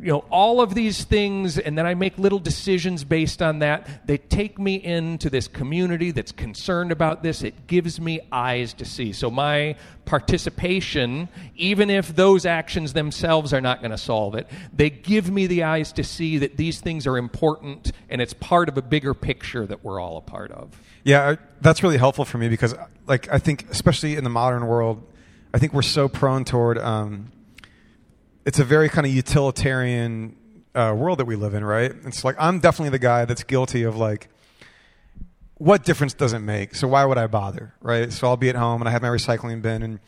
[0.03, 4.05] You know, all of these things, and then I make little decisions based on that.
[4.05, 7.41] They take me into this community that's concerned about this.
[7.41, 9.13] It gives me eyes to see.
[9.13, 14.89] So, my participation, even if those actions themselves are not going to solve it, they
[14.89, 18.77] give me the eyes to see that these things are important and it's part of
[18.77, 20.77] a bigger picture that we're all a part of.
[21.05, 22.75] Yeah, that's really helpful for me because,
[23.07, 25.01] like, I think, especially in the modern world,
[25.53, 26.77] I think we're so prone toward.
[26.77, 27.31] Um,
[28.45, 30.35] it's a very kind of utilitarian
[30.75, 31.93] uh, world that we live in, right?
[32.05, 34.29] It's like I'm definitely the guy that's guilty of like,
[35.55, 36.75] what difference does it make?
[36.75, 38.11] So why would I bother, right?
[38.11, 39.99] So I'll be at home and I have my recycling bin, and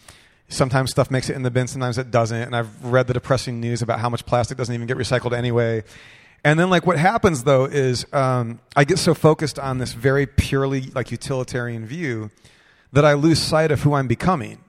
[0.49, 2.41] sometimes stuff makes it in the bin, sometimes it doesn't.
[2.41, 5.83] And I've read the depressing news about how much plastic doesn't even get recycled anyway.
[6.43, 10.27] And then like what happens though is um, I get so focused on this very
[10.27, 12.29] purely like utilitarian view
[12.93, 14.59] that I lose sight of who I'm becoming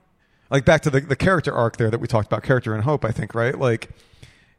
[0.51, 3.05] like back to the, the character arc there that we talked about, character and hope,
[3.05, 3.59] I think, right?
[3.59, 3.91] Like,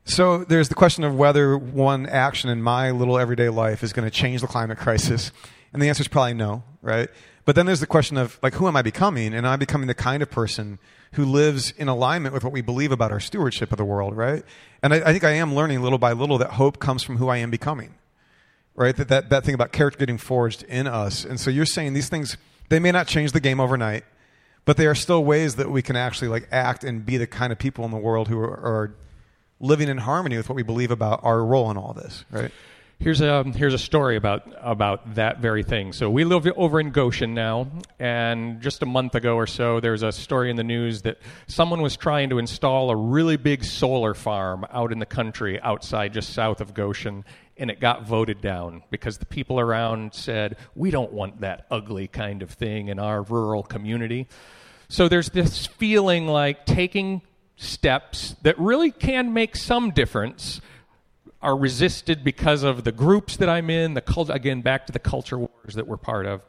[0.05, 4.09] so there's the question of whether one action in my little everyday life is going
[4.09, 5.31] to change the climate crisis.
[5.73, 7.09] And the answer is probably no, right?
[7.45, 9.27] But then there's the question of, like, who am I becoming?
[9.33, 10.79] And am I becoming the kind of person
[11.13, 14.43] who lives in alignment with what we believe about our stewardship of the world, right?
[14.83, 17.29] And I, I think I am learning little by little that hope comes from who
[17.29, 17.95] I am becoming,
[18.75, 18.95] right?
[18.95, 21.23] That, that, that thing about character getting forged in us.
[21.23, 22.37] And so you're saying these things,
[22.69, 24.03] they may not change the game overnight
[24.67, 27.53] but they are still ways that we can actually like act and be the kind
[27.53, 28.95] of people in the world who are, are
[29.61, 32.51] living in harmony with what we believe about our role in all this, right?
[32.99, 35.93] Here's a um, here's a story about about that very thing.
[35.93, 39.93] So we live over in Goshen now, and just a month ago or so, there
[39.93, 43.63] was a story in the news that someone was trying to install a really big
[43.63, 47.23] solar farm out in the country outside, just south of Goshen,
[47.55, 52.07] and it got voted down because the people around said we don't want that ugly
[52.07, 54.27] kind of thing in our rural community.
[54.89, 57.21] So there's this feeling like taking
[57.57, 60.61] steps that really can make some difference
[61.41, 64.99] are resisted because of the groups that I'm in, the cult, again, back to the
[64.99, 66.41] culture wars that we're part of.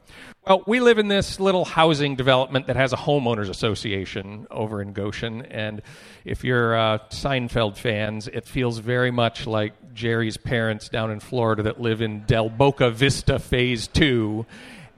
[0.47, 4.93] Well, we live in this little housing development that has a homeowners association over in
[4.93, 5.81] Goshen, and
[6.25, 11.63] if you're uh, Seinfeld fans, it feels very much like Jerry's parents down in Florida
[11.63, 14.45] that live in Del Boca Vista Phase 2.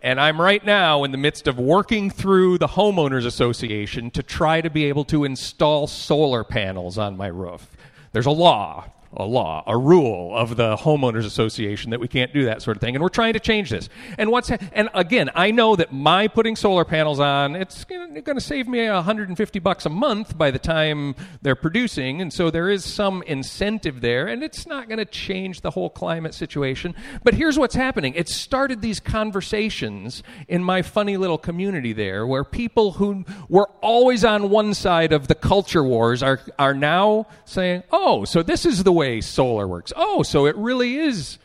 [0.03, 4.59] And I'm right now in the midst of working through the homeowners association to try
[4.59, 7.77] to be able to install solar panels on my roof.
[8.11, 12.45] There's a law a law, a rule of the homeowners association that we can't do
[12.45, 13.89] that sort of thing, and we're trying to change this.
[14.17, 18.41] And what's and again, I know that my putting solar panels on it's going to
[18.41, 22.85] save me 150 bucks a month by the time they're producing, and so there is
[22.85, 26.95] some incentive there, and it's not going to change the whole climate situation.
[27.23, 32.43] But here's what's happening: it started these conversations in my funny little community there, where
[32.43, 37.83] people who were always on one side of the culture wars are are now saying,
[37.91, 39.91] "Oh, so this is the way solar works.
[39.95, 41.39] Oh, so it really is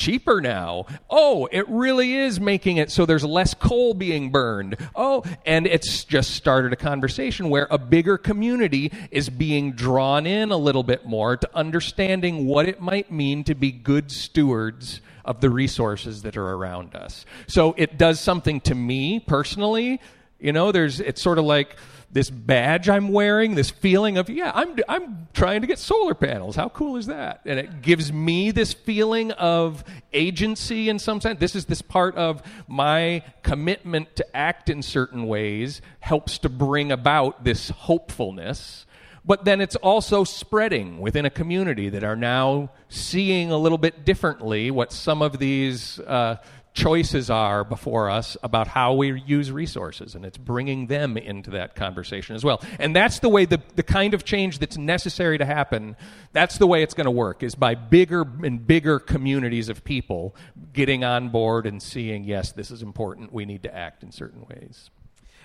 [0.00, 0.86] cheaper now.
[1.10, 4.76] Oh, it really is making it so there's less coal being burned.
[4.94, 10.50] Oh, and it's just started a conversation where a bigger community is being drawn in
[10.50, 15.42] a little bit more to understanding what it might mean to be good stewards of
[15.42, 17.26] the resources that are around us.
[17.46, 20.00] So it does something to me personally.
[20.38, 21.76] You know, there's it's sort of like
[22.12, 26.56] this badge I'm wearing, this feeling of, yeah, I'm, I'm trying to get solar panels.
[26.56, 27.40] How cool is that?
[27.44, 31.38] And it gives me this feeling of agency in some sense.
[31.38, 36.90] This is this part of my commitment to act in certain ways, helps to bring
[36.90, 38.86] about this hopefulness.
[39.24, 44.04] But then it's also spreading within a community that are now seeing a little bit
[44.04, 46.00] differently what some of these.
[46.00, 46.36] Uh,
[46.72, 51.74] choices are before us about how we use resources, and it's bringing them into that
[51.74, 52.62] conversation as well.
[52.78, 55.96] And that's the way the, the kind of change that's necessary to happen,
[56.32, 60.34] that's the way it's going to work, is by bigger and bigger communities of people
[60.72, 64.46] getting on board and seeing, yes, this is important, we need to act in certain
[64.48, 64.90] ways.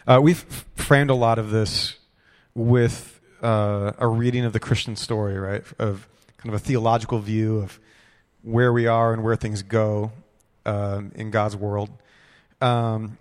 [0.07, 0.45] Uh, we've
[0.75, 1.95] framed a lot of this
[2.53, 5.63] with uh, a reading of the Christian story, right?
[5.79, 6.07] Of
[6.37, 7.79] kind of a theological view of
[8.43, 10.11] where we are and where things go
[10.65, 11.89] um, in God's world.
[12.61, 13.17] Um,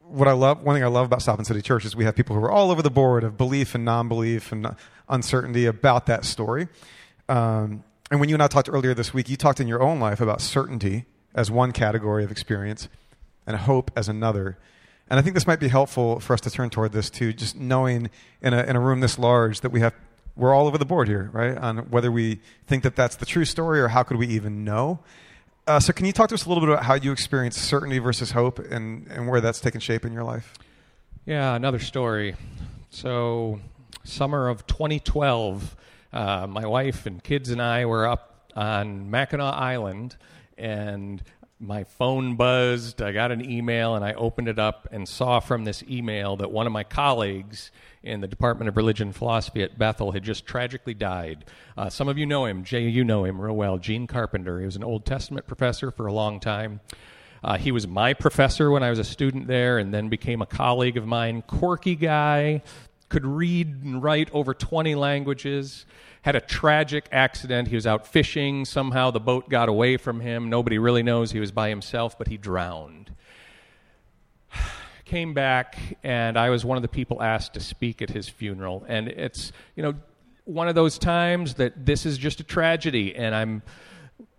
[0.00, 2.14] what I love, one thing I love about South Bend City Church is we have
[2.14, 4.76] people who are all over the board of belief and non-belief and
[5.08, 6.68] uncertainty about that story.
[7.28, 9.98] Um, and when you and I talked earlier this week, you talked in your own
[9.98, 12.88] life about certainty as one category of experience
[13.46, 14.58] and hope as another.
[15.08, 17.56] And I think this might be helpful for us to turn toward this too, just
[17.56, 18.10] knowing
[18.42, 19.94] in a, in a room this large that we have,
[20.36, 21.56] we're all over the board here, right?
[21.56, 25.00] On whether we think that that's the true story or how could we even know.
[25.66, 27.98] Uh, so, can you talk to us a little bit about how you experience certainty
[27.98, 30.52] versus hope and, and where that's taken shape in your life?
[31.24, 32.36] Yeah, another story.
[32.90, 33.60] So,
[34.04, 35.74] summer of 2012,
[36.12, 40.16] uh, my wife and kids and I were up on Mackinac Island,
[40.58, 41.22] and
[41.58, 43.00] my phone buzzed.
[43.00, 46.50] I got an email, and I opened it up and saw from this email that
[46.50, 47.70] one of my colleagues
[48.04, 51.44] in the Department of Religion and Philosophy at Bethel had just tragically died.
[51.76, 52.64] Uh, some of you know him.
[52.64, 53.78] Jay, you know him real well.
[53.78, 54.60] Gene Carpenter.
[54.60, 56.80] He was an Old Testament professor for a long time.
[57.42, 60.46] Uh, he was my professor when I was a student there and then became a
[60.46, 61.42] colleague of mine.
[61.42, 62.62] Quirky guy,
[63.08, 65.86] could read and write over 20 languages.
[66.22, 67.68] Had a tragic accident.
[67.68, 68.64] He was out fishing.
[68.64, 70.48] Somehow the boat got away from him.
[70.48, 73.12] Nobody really knows he was by himself, but he drowned
[75.04, 78.84] came back, and I was one of the people asked to speak at his funeral.
[78.88, 79.94] And it's, you know,
[80.44, 83.14] one of those times that this is just a tragedy.
[83.14, 83.62] And I'm,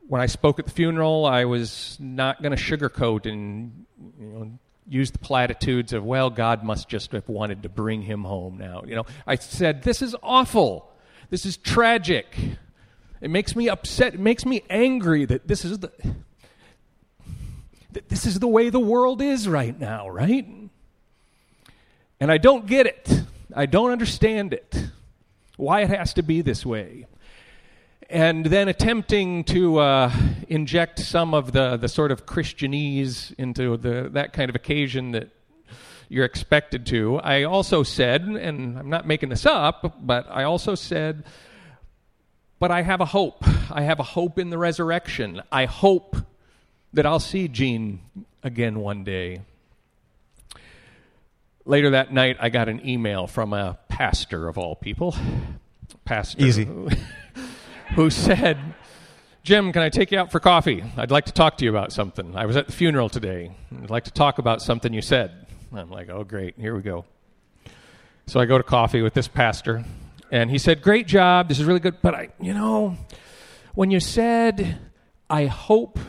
[0.07, 3.86] when I spoke at the funeral, I was not going to sugarcoat and,
[4.20, 8.24] you know, use the platitudes of, well, God must just have wanted to bring him
[8.24, 8.84] home now.
[8.86, 10.91] You know, I said, this is awful.
[11.32, 12.38] This is tragic.
[13.20, 14.13] It makes me upset.
[14.13, 15.91] It makes me angry that this is the
[18.07, 20.47] this is the way the world is right now, right?
[22.19, 23.23] And I don't get it.
[23.53, 24.87] I don't understand it.
[25.57, 27.07] Why it has to be this way.
[28.09, 30.11] And then attempting to uh,
[30.47, 35.29] inject some of the, the sort of Christianese into the, that kind of occasion that
[36.07, 37.17] you're expected to.
[37.17, 41.23] I also said, and I'm not making this up, but I also said,
[42.59, 43.43] but I have a hope.
[43.71, 45.41] I have a hope in the resurrection.
[45.51, 46.15] I hope
[46.95, 47.99] that I'll see Gene
[48.41, 49.41] again one day.
[51.65, 55.15] Later that night, I got an email from a pastor of all people.
[56.05, 56.43] Pastor.
[56.43, 56.65] Easy.
[56.65, 56.89] Who,
[57.95, 58.57] who said,
[59.43, 60.83] Jim, can I take you out for coffee?
[60.95, 62.35] I'd like to talk to you about something.
[62.35, 63.51] I was at the funeral today.
[63.83, 65.47] I'd like to talk about something you said.
[65.75, 66.55] I'm like, oh, great.
[66.57, 67.05] Here we go.
[68.27, 69.83] So I go to coffee with this pastor,
[70.31, 71.47] and he said, Great job.
[71.47, 72.01] This is really good.
[72.01, 72.97] But I, you know,
[73.73, 74.79] when you said,
[75.29, 75.99] I hope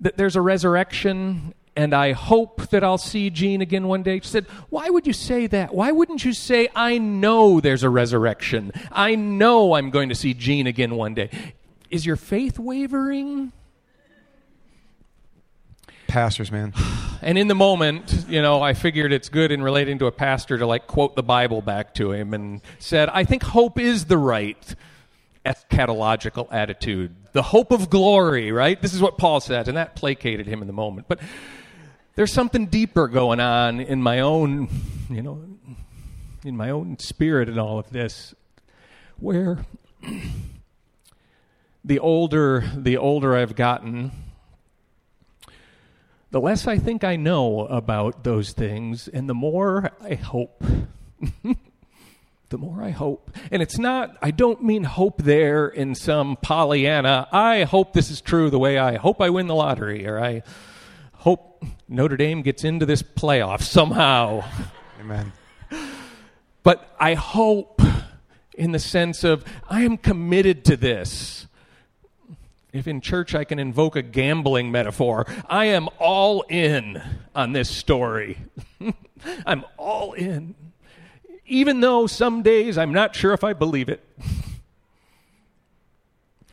[0.00, 4.20] that there's a resurrection and I hope that I'll see Gene again one day.
[4.20, 5.74] She said, Why would you say that?
[5.74, 8.72] Why wouldn't you say, I know there's a resurrection?
[8.90, 11.30] I know I'm going to see Gene again one day.
[11.90, 13.52] Is your faith wavering?
[16.08, 16.72] Pastors, man.
[17.22, 20.58] And in the moment, you know, I figured it's good in relating to a pastor
[20.58, 24.18] to like quote the Bible back to him and said, I think hope is the
[24.18, 24.74] right
[25.46, 27.16] eschatological attitude.
[27.36, 28.80] The hope of glory, right?
[28.80, 31.06] This is what Paul said, and that placated him in the moment.
[31.06, 31.20] But
[32.14, 34.70] there's something deeper going on in my own,
[35.10, 35.44] you know,
[36.46, 38.34] in my own spirit in all of this,
[39.18, 39.66] where
[41.84, 44.12] the older the older I've gotten,
[46.30, 50.64] the less I think I know about those things, and the more I hope.
[52.48, 53.30] the more I hope.
[53.50, 58.20] And it's not, I don't mean hope there in some Pollyanna, I hope this is
[58.20, 60.42] true the way I hope I win the lottery, or I
[61.12, 64.44] hope Notre Dame gets into this playoff somehow.
[65.00, 65.32] Amen.
[66.62, 67.80] But I hope
[68.56, 71.46] in the sense of I am committed to this.
[72.72, 77.02] If in church I can invoke a gambling metaphor, I am all in
[77.34, 78.38] on this story.
[79.46, 80.54] I'm all in.
[81.46, 84.06] Even though some days I'm not sure if I believe it.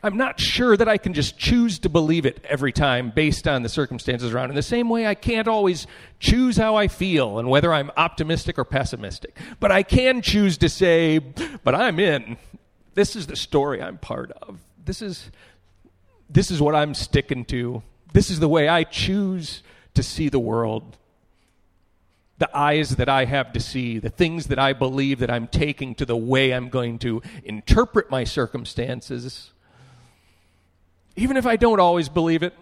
[0.04, 3.62] I'm not sure that I can just choose to believe it every time based on
[3.62, 4.50] the circumstances around.
[4.50, 5.86] In the same way, I can't always
[6.20, 9.34] choose how I feel and whether I'm optimistic or pessimistic.
[9.60, 12.36] But I can choose to say, but I'm in.
[12.92, 14.58] This is the story I'm part of.
[14.84, 15.30] This is,
[16.28, 17.82] this is what I'm sticking to.
[18.12, 19.62] This is the way I choose
[19.94, 20.98] to see the world.
[22.38, 25.94] The eyes that I have to see, the things that I believe that I'm taking
[25.96, 29.52] to the way I'm going to interpret my circumstances
[31.16, 32.54] even if I don't always believe it,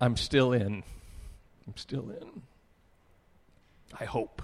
[0.00, 0.82] I'm still in.
[1.66, 2.42] I'm still in.
[3.98, 4.42] I hope.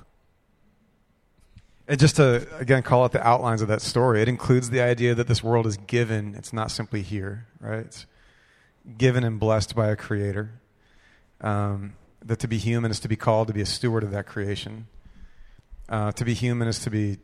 [1.87, 5.15] And just to, again, call out the outlines of that story, it includes the idea
[5.15, 6.35] that this world is given.
[6.37, 7.81] It's not simply here, right?
[7.81, 8.07] It's
[8.97, 10.53] given and blessed by a creator.
[11.41, 14.27] Um, that to be human is to be called to be a steward of that
[14.27, 14.87] creation.
[15.89, 17.19] Uh, to be human is to be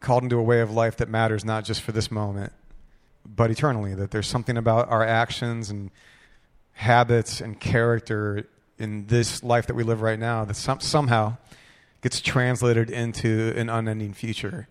[0.00, 2.52] called into a way of life that matters not just for this moment,
[3.24, 3.94] but eternally.
[3.94, 5.90] That there's something about our actions and
[6.72, 8.46] habits and character
[8.78, 11.36] in this life that we live right now that some, somehow
[12.02, 14.68] gets translated into an unending future.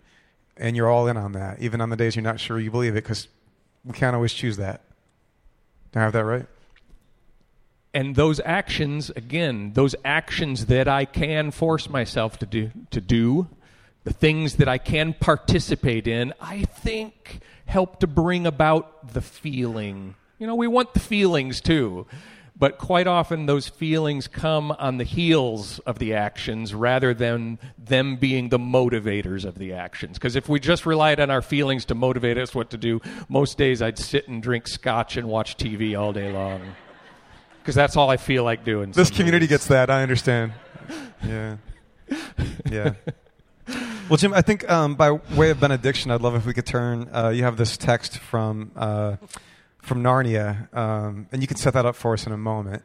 [0.56, 2.92] And you're all in on that, even on the days you're not sure you believe
[2.92, 3.28] it, because
[3.84, 4.82] we can't always choose that.
[5.92, 6.46] Do I have that right?
[7.96, 13.48] And those actions, again, those actions that I can force myself to do, to do,
[14.04, 20.14] the things that I can participate in, I think help to bring about the feeling.
[20.38, 22.06] You know, we want the feelings too,
[22.54, 28.16] but quite often those feelings come on the heels of the actions rather than them
[28.16, 30.18] being the motivators of the actions.
[30.18, 33.56] Because if we just relied on our feelings to motivate us what to do, most
[33.56, 36.60] days I'd sit and drink scotch and watch TV all day long.
[37.66, 38.92] Because that's all I feel like doing.
[38.92, 39.56] This community days.
[39.56, 39.90] gets that.
[39.90, 40.52] I understand.
[41.26, 41.56] Yeah.
[42.70, 42.92] Yeah.
[44.08, 47.08] Well, Jim, I think um, by way of benediction, I'd love if we could turn.
[47.12, 49.16] Uh, you have this text from uh,
[49.78, 52.84] from Narnia, um, and you can set that up for us in a moment.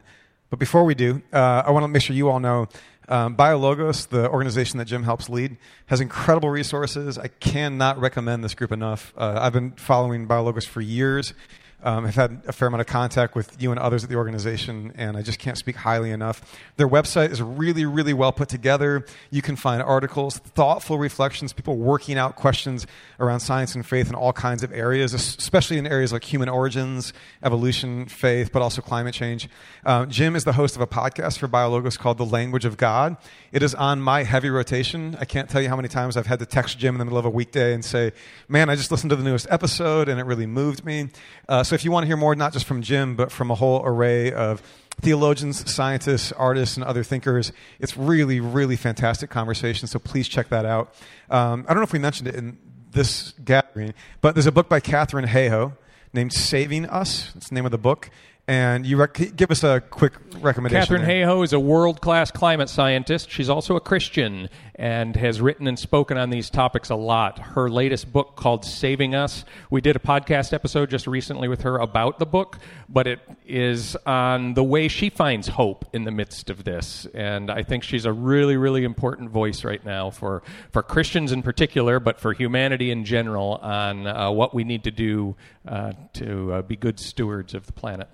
[0.50, 2.66] But before we do, uh, I want to make sure you all know
[3.06, 7.18] um, BioLogos, the organization that Jim helps lead, has incredible resources.
[7.18, 9.12] I cannot recommend this group enough.
[9.16, 11.34] Uh, I've been following BioLogos for years,
[11.82, 14.92] um, I've had a fair amount of contact with you and others at the organization,
[14.96, 16.40] and I just can't speak highly enough.
[16.76, 19.04] Their website is really, really well put together.
[19.30, 22.86] You can find articles, thoughtful reflections, people working out questions
[23.18, 27.12] around science and faith in all kinds of areas, especially in areas like human origins,
[27.42, 29.48] evolution, faith, but also climate change.
[29.84, 33.16] Uh, Jim is the host of a podcast for BioLogos called The Language of God.
[33.50, 35.16] It is on my heavy rotation.
[35.20, 37.18] I can't tell you how many times I've had to text Jim in the middle
[37.18, 38.12] of a weekday and say,
[38.48, 41.08] Man, I just listened to the newest episode, and it really moved me.
[41.48, 43.54] Uh, so if you want to hear more, not just from Jim, but from a
[43.54, 44.62] whole array of
[45.00, 47.52] theologians, scientists, artists, and other thinkers.
[47.80, 49.88] It's really, really fantastic conversation.
[49.88, 50.94] So please check that out.
[51.30, 52.58] Um, I don't know if we mentioned it in
[52.90, 55.72] this gathering, but there's a book by Katharine Hayhoe
[56.12, 57.32] named Saving Us.
[57.34, 58.10] It's the name of the book.
[58.48, 60.82] And you rec- give us a quick recommendation.
[60.82, 61.26] Katharine there.
[61.26, 63.30] Hayhoe is a world class climate scientist.
[63.30, 67.38] She's also a Christian and has written and spoken on these topics a lot.
[67.38, 71.78] Her latest book called Saving Us, we did a podcast episode just recently with her
[71.78, 76.50] about the book, but it is on the way she finds hope in the midst
[76.50, 77.06] of this.
[77.14, 81.44] And I think she's a really, really important voice right now for, for Christians in
[81.44, 85.36] particular, but for humanity in general on uh, what we need to do
[85.68, 88.08] uh, to uh, be good stewards of the planet.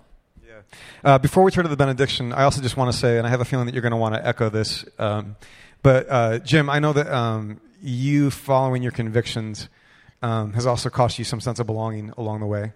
[1.05, 3.31] Uh, before we turn to the benediction, I also just want to say, and I
[3.31, 5.37] have a feeling that you're going to want to echo this, um,
[5.83, 9.69] but uh, Jim, I know that um, you following your convictions
[10.23, 12.73] um, has also cost you some sense of belonging along the way.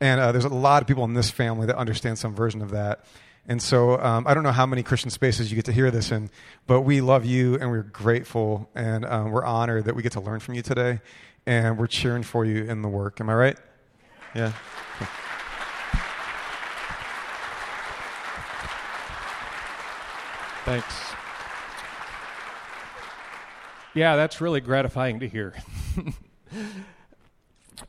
[0.00, 2.70] And uh, there's a lot of people in this family that understand some version of
[2.70, 3.04] that.
[3.46, 6.10] And so um, I don't know how many Christian spaces you get to hear this
[6.10, 6.30] in,
[6.66, 10.20] but we love you and we're grateful and um, we're honored that we get to
[10.20, 11.00] learn from you today.
[11.46, 13.20] And we're cheering for you in the work.
[13.20, 13.58] Am I right?
[14.34, 14.52] Yeah.
[20.64, 20.94] Thanks.
[23.94, 25.54] Yeah, that's really gratifying to hear.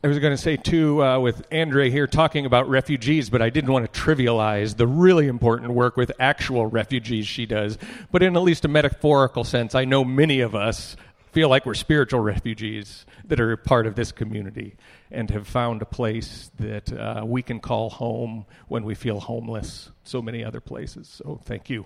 [0.04, 3.50] I was going to say, too, uh, with Andre here talking about refugees, but I
[3.50, 7.78] didn't want to trivialize the really important work with actual refugees she does.
[8.12, 10.98] But in at least a metaphorical sense, I know many of us
[11.32, 14.76] feel like we're spiritual refugees that are part of this community
[15.12, 19.92] and have found a place that uh, we can call home when we feel homeless
[20.04, 21.08] so many other places.
[21.08, 21.86] So thank you.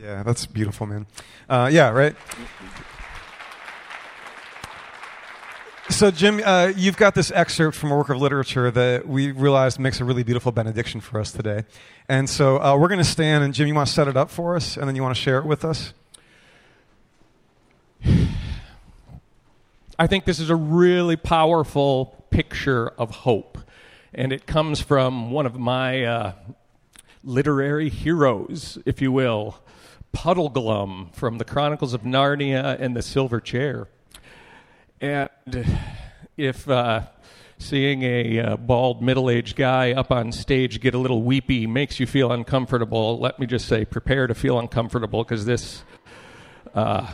[0.00, 1.06] Yeah, that's beautiful, man.
[1.48, 2.14] Uh, yeah, right?
[5.90, 9.80] So, Jim, uh, you've got this excerpt from a work of literature that we realized
[9.80, 11.64] makes a really beautiful benediction for us today.
[12.08, 14.30] And so uh, we're going to stand, and Jim, you want to set it up
[14.30, 15.92] for us, and then you want to share it with us?
[19.98, 23.58] I think this is a really powerful picture of hope.
[24.14, 26.32] And it comes from one of my uh,
[27.24, 29.58] literary heroes, if you will,
[30.12, 33.88] Puddleglum from the Chronicles of Narnia and the Silver Chair.
[35.00, 35.28] And
[36.36, 37.02] if uh,
[37.58, 42.00] seeing a uh, bald middle aged guy up on stage get a little weepy makes
[42.00, 45.82] you feel uncomfortable, let me just say prepare to feel uncomfortable because this
[46.74, 47.10] uh,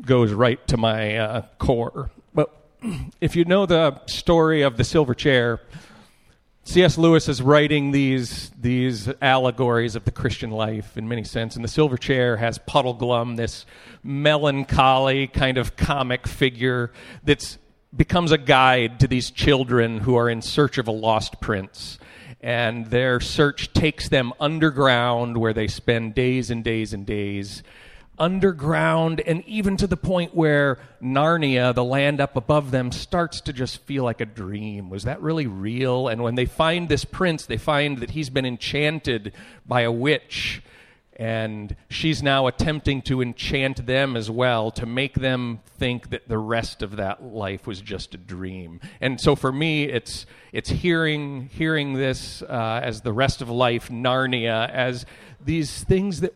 [0.00, 2.10] goes right to my uh, core.
[2.34, 2.54] But
[3.20, 5.60] if you know the story of the silver chair,
[6.68, 6.98] C.S.
[6.98, 11.56] Lewis is writing these, these allegories of the Christian life in many sense.
[11.56, 13.64] And the silver chair has Puddleglum, this
[14.02, 16.92] melancholy kind of comic figure
[17.24, 17.56] that
[17.96, 21.98] becomes a guide to these children who are in search of a lost prince.
[22.42, 27.62] And their search takes them underground where they spend days and days and days
[28.18, 33.52] underground, and even to the point where Narnia, the land up above them, starts to
[33.52, 34.90] just feel like a dream.
[34.90, 36.08] Was that really real?
[36.08, 39.32] And when they find this prince, they find that he's been enchanted
[39.66, 40.62] by a witch.
[41.20, 46.38] And she's now attempting to enchant them as well to make them think that the
[46.38, 48.80] rest of that life was just a dream.
[49.00, 53.88] And so for me, it's it's hearing hearing this uh, as the rest of life,
[53.88, 55.06] Narnia, as
[55.44, 56.34] these things that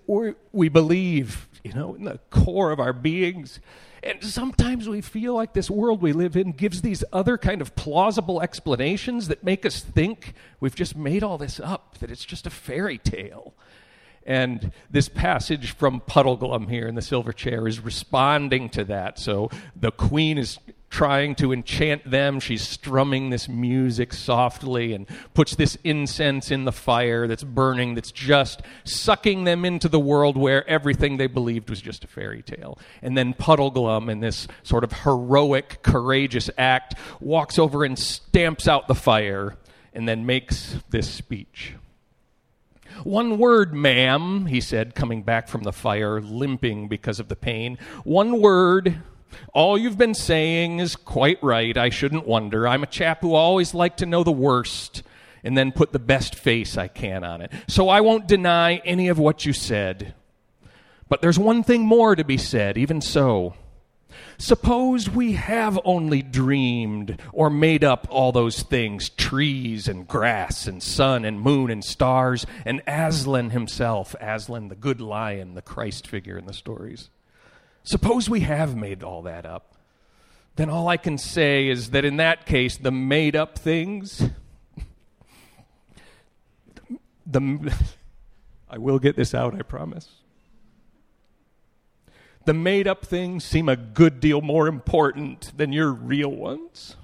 [0.52, 3.60] we believe you know, in the core of our beings.
[4.02, 7.76] And sometimes we feel like this world we live in gives these other kind of
[7.76, 12.46] plausible explanations that make us think we've just made all this up, that it's just
[12.46, 13.54] a fairy tale.
[14.24, 19.18] And this passage from Puddleglum here in the silver chair is responding to that.
[19.18, 20.58] So the queen is
[20.92, 22.38] trying to enchant them.
[22.38, 28.12] She's strumming this music softly and puts this incense in the fire that's burning, that's
[28.12, 32.78] just sucking them into the world where everything they believed was just a fairy tale.
[33.00, 38.86] And then Puddleglum, in this sort of heroic, courageous act, walks over and stamps out
[38.86, 39.56] the fire
[39.94, 41.72] and then makes this speech.
[43.02, 47.78] One word, ma'am, he said, coming back from the fire, limping because of the pain.
[48.04, 49.02] One word
[49.52, 51.76] all you've been saying is quite right.
[51.76, 52.66] I shouldn't wonder.
[52.66, 55.02] I'm a chap who always liked to know the worst
[55.44, 57.52] and then put the best face I can on it.
[57.68, 60.14] So I won't deny any of what you said.
[61.08, 63.54] But there's one thing more to be said, even so.
[64.38, 70.82] Suppose we have only dreamed or made up all those things trees and grass and
[70.82, 76.38] sun and moon and stars and Aslan himself, Aslan, the good lion, the Christ figure
[76.38, 77.10] in the stories.
[77.84, 79.74] Suppose we have made all that up.
[80.56, 84.30] Then all I can say is that in that case, the made up things,
[87.26, 87.74] the
[88.68, 90.08] I will get this out, I promise.
[92.44, 96.96] The made up things seem a good deal more important than your real ones.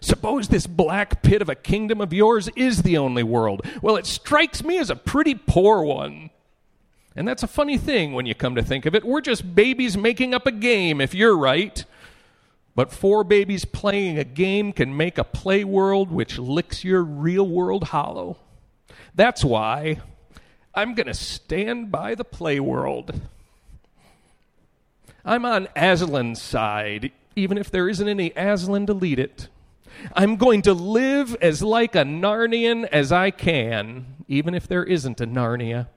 [0.00, 3.66] Suppose this black pit of a kingdom of yours is the only world.
[3.82, 6.29] Well, it strikes me as a pretty poor one.
[7.16, 9.04] And that's a funny thing when you come to think of it.
[9.04, 11.84] We're just babies making up a game, if you're right.
[12.74, 17.46] But four babies playing a game can make a play world which licks your real
[17.46, 18.36] world hollow.
[19.14, 20.00] That's why
[20.74, 23.20] I'm going to stand by the play world.
[25.24, 29.48] I'm on Aslan's side, even if there isn't any Aslan to lead it.
[30.14, 35.20] I'm going to live as like a Narnian as I can, even if there isn't
[35.20, 35.88] a Narnia.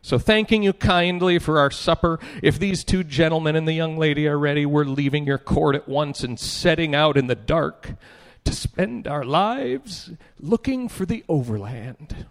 [0.00, 4.28] So, thanking you kindly for our supper, if these two gentlemen and the young lady
[4.28, 7.94] are ready, we're leaving your court at once and setting out in the dark
[8.44, 12.26] to spend our lives looking for the overland.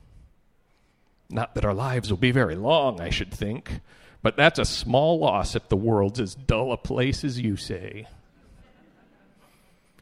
[1.29, 3.81] Not that our lives will be very long, I should think,
[4.23, 8.07] but that's a small loss if the world's as dull a place as you say.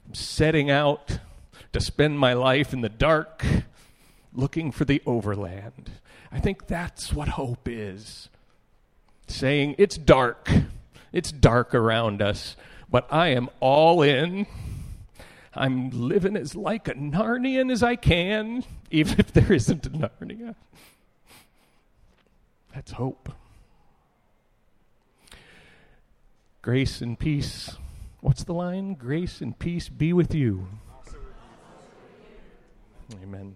[0.07, 1.19] I'm setting out
[1.73, 3.43] to spend my life in the dark
[4.33, 5.91] looking for the overland.
[6.35, 8.27] I think that's what hope is.
[9.25, 10.51] Saying, it's dark,
[11.13, 12.57] it's dark around us,
[12.91, 14.45] but I am all in.
[15.53, 20.55] I'm living as like a Narnian as I can, even if there isn't a Narnia.
[22.73, 23.31] That's hope.
[26.61, 27.77] Grace and peace.
[28.19, 28.95] What's the line?
[28.95, 30.67] Grace and peace be with you.
[33.23, 33.55] Amen.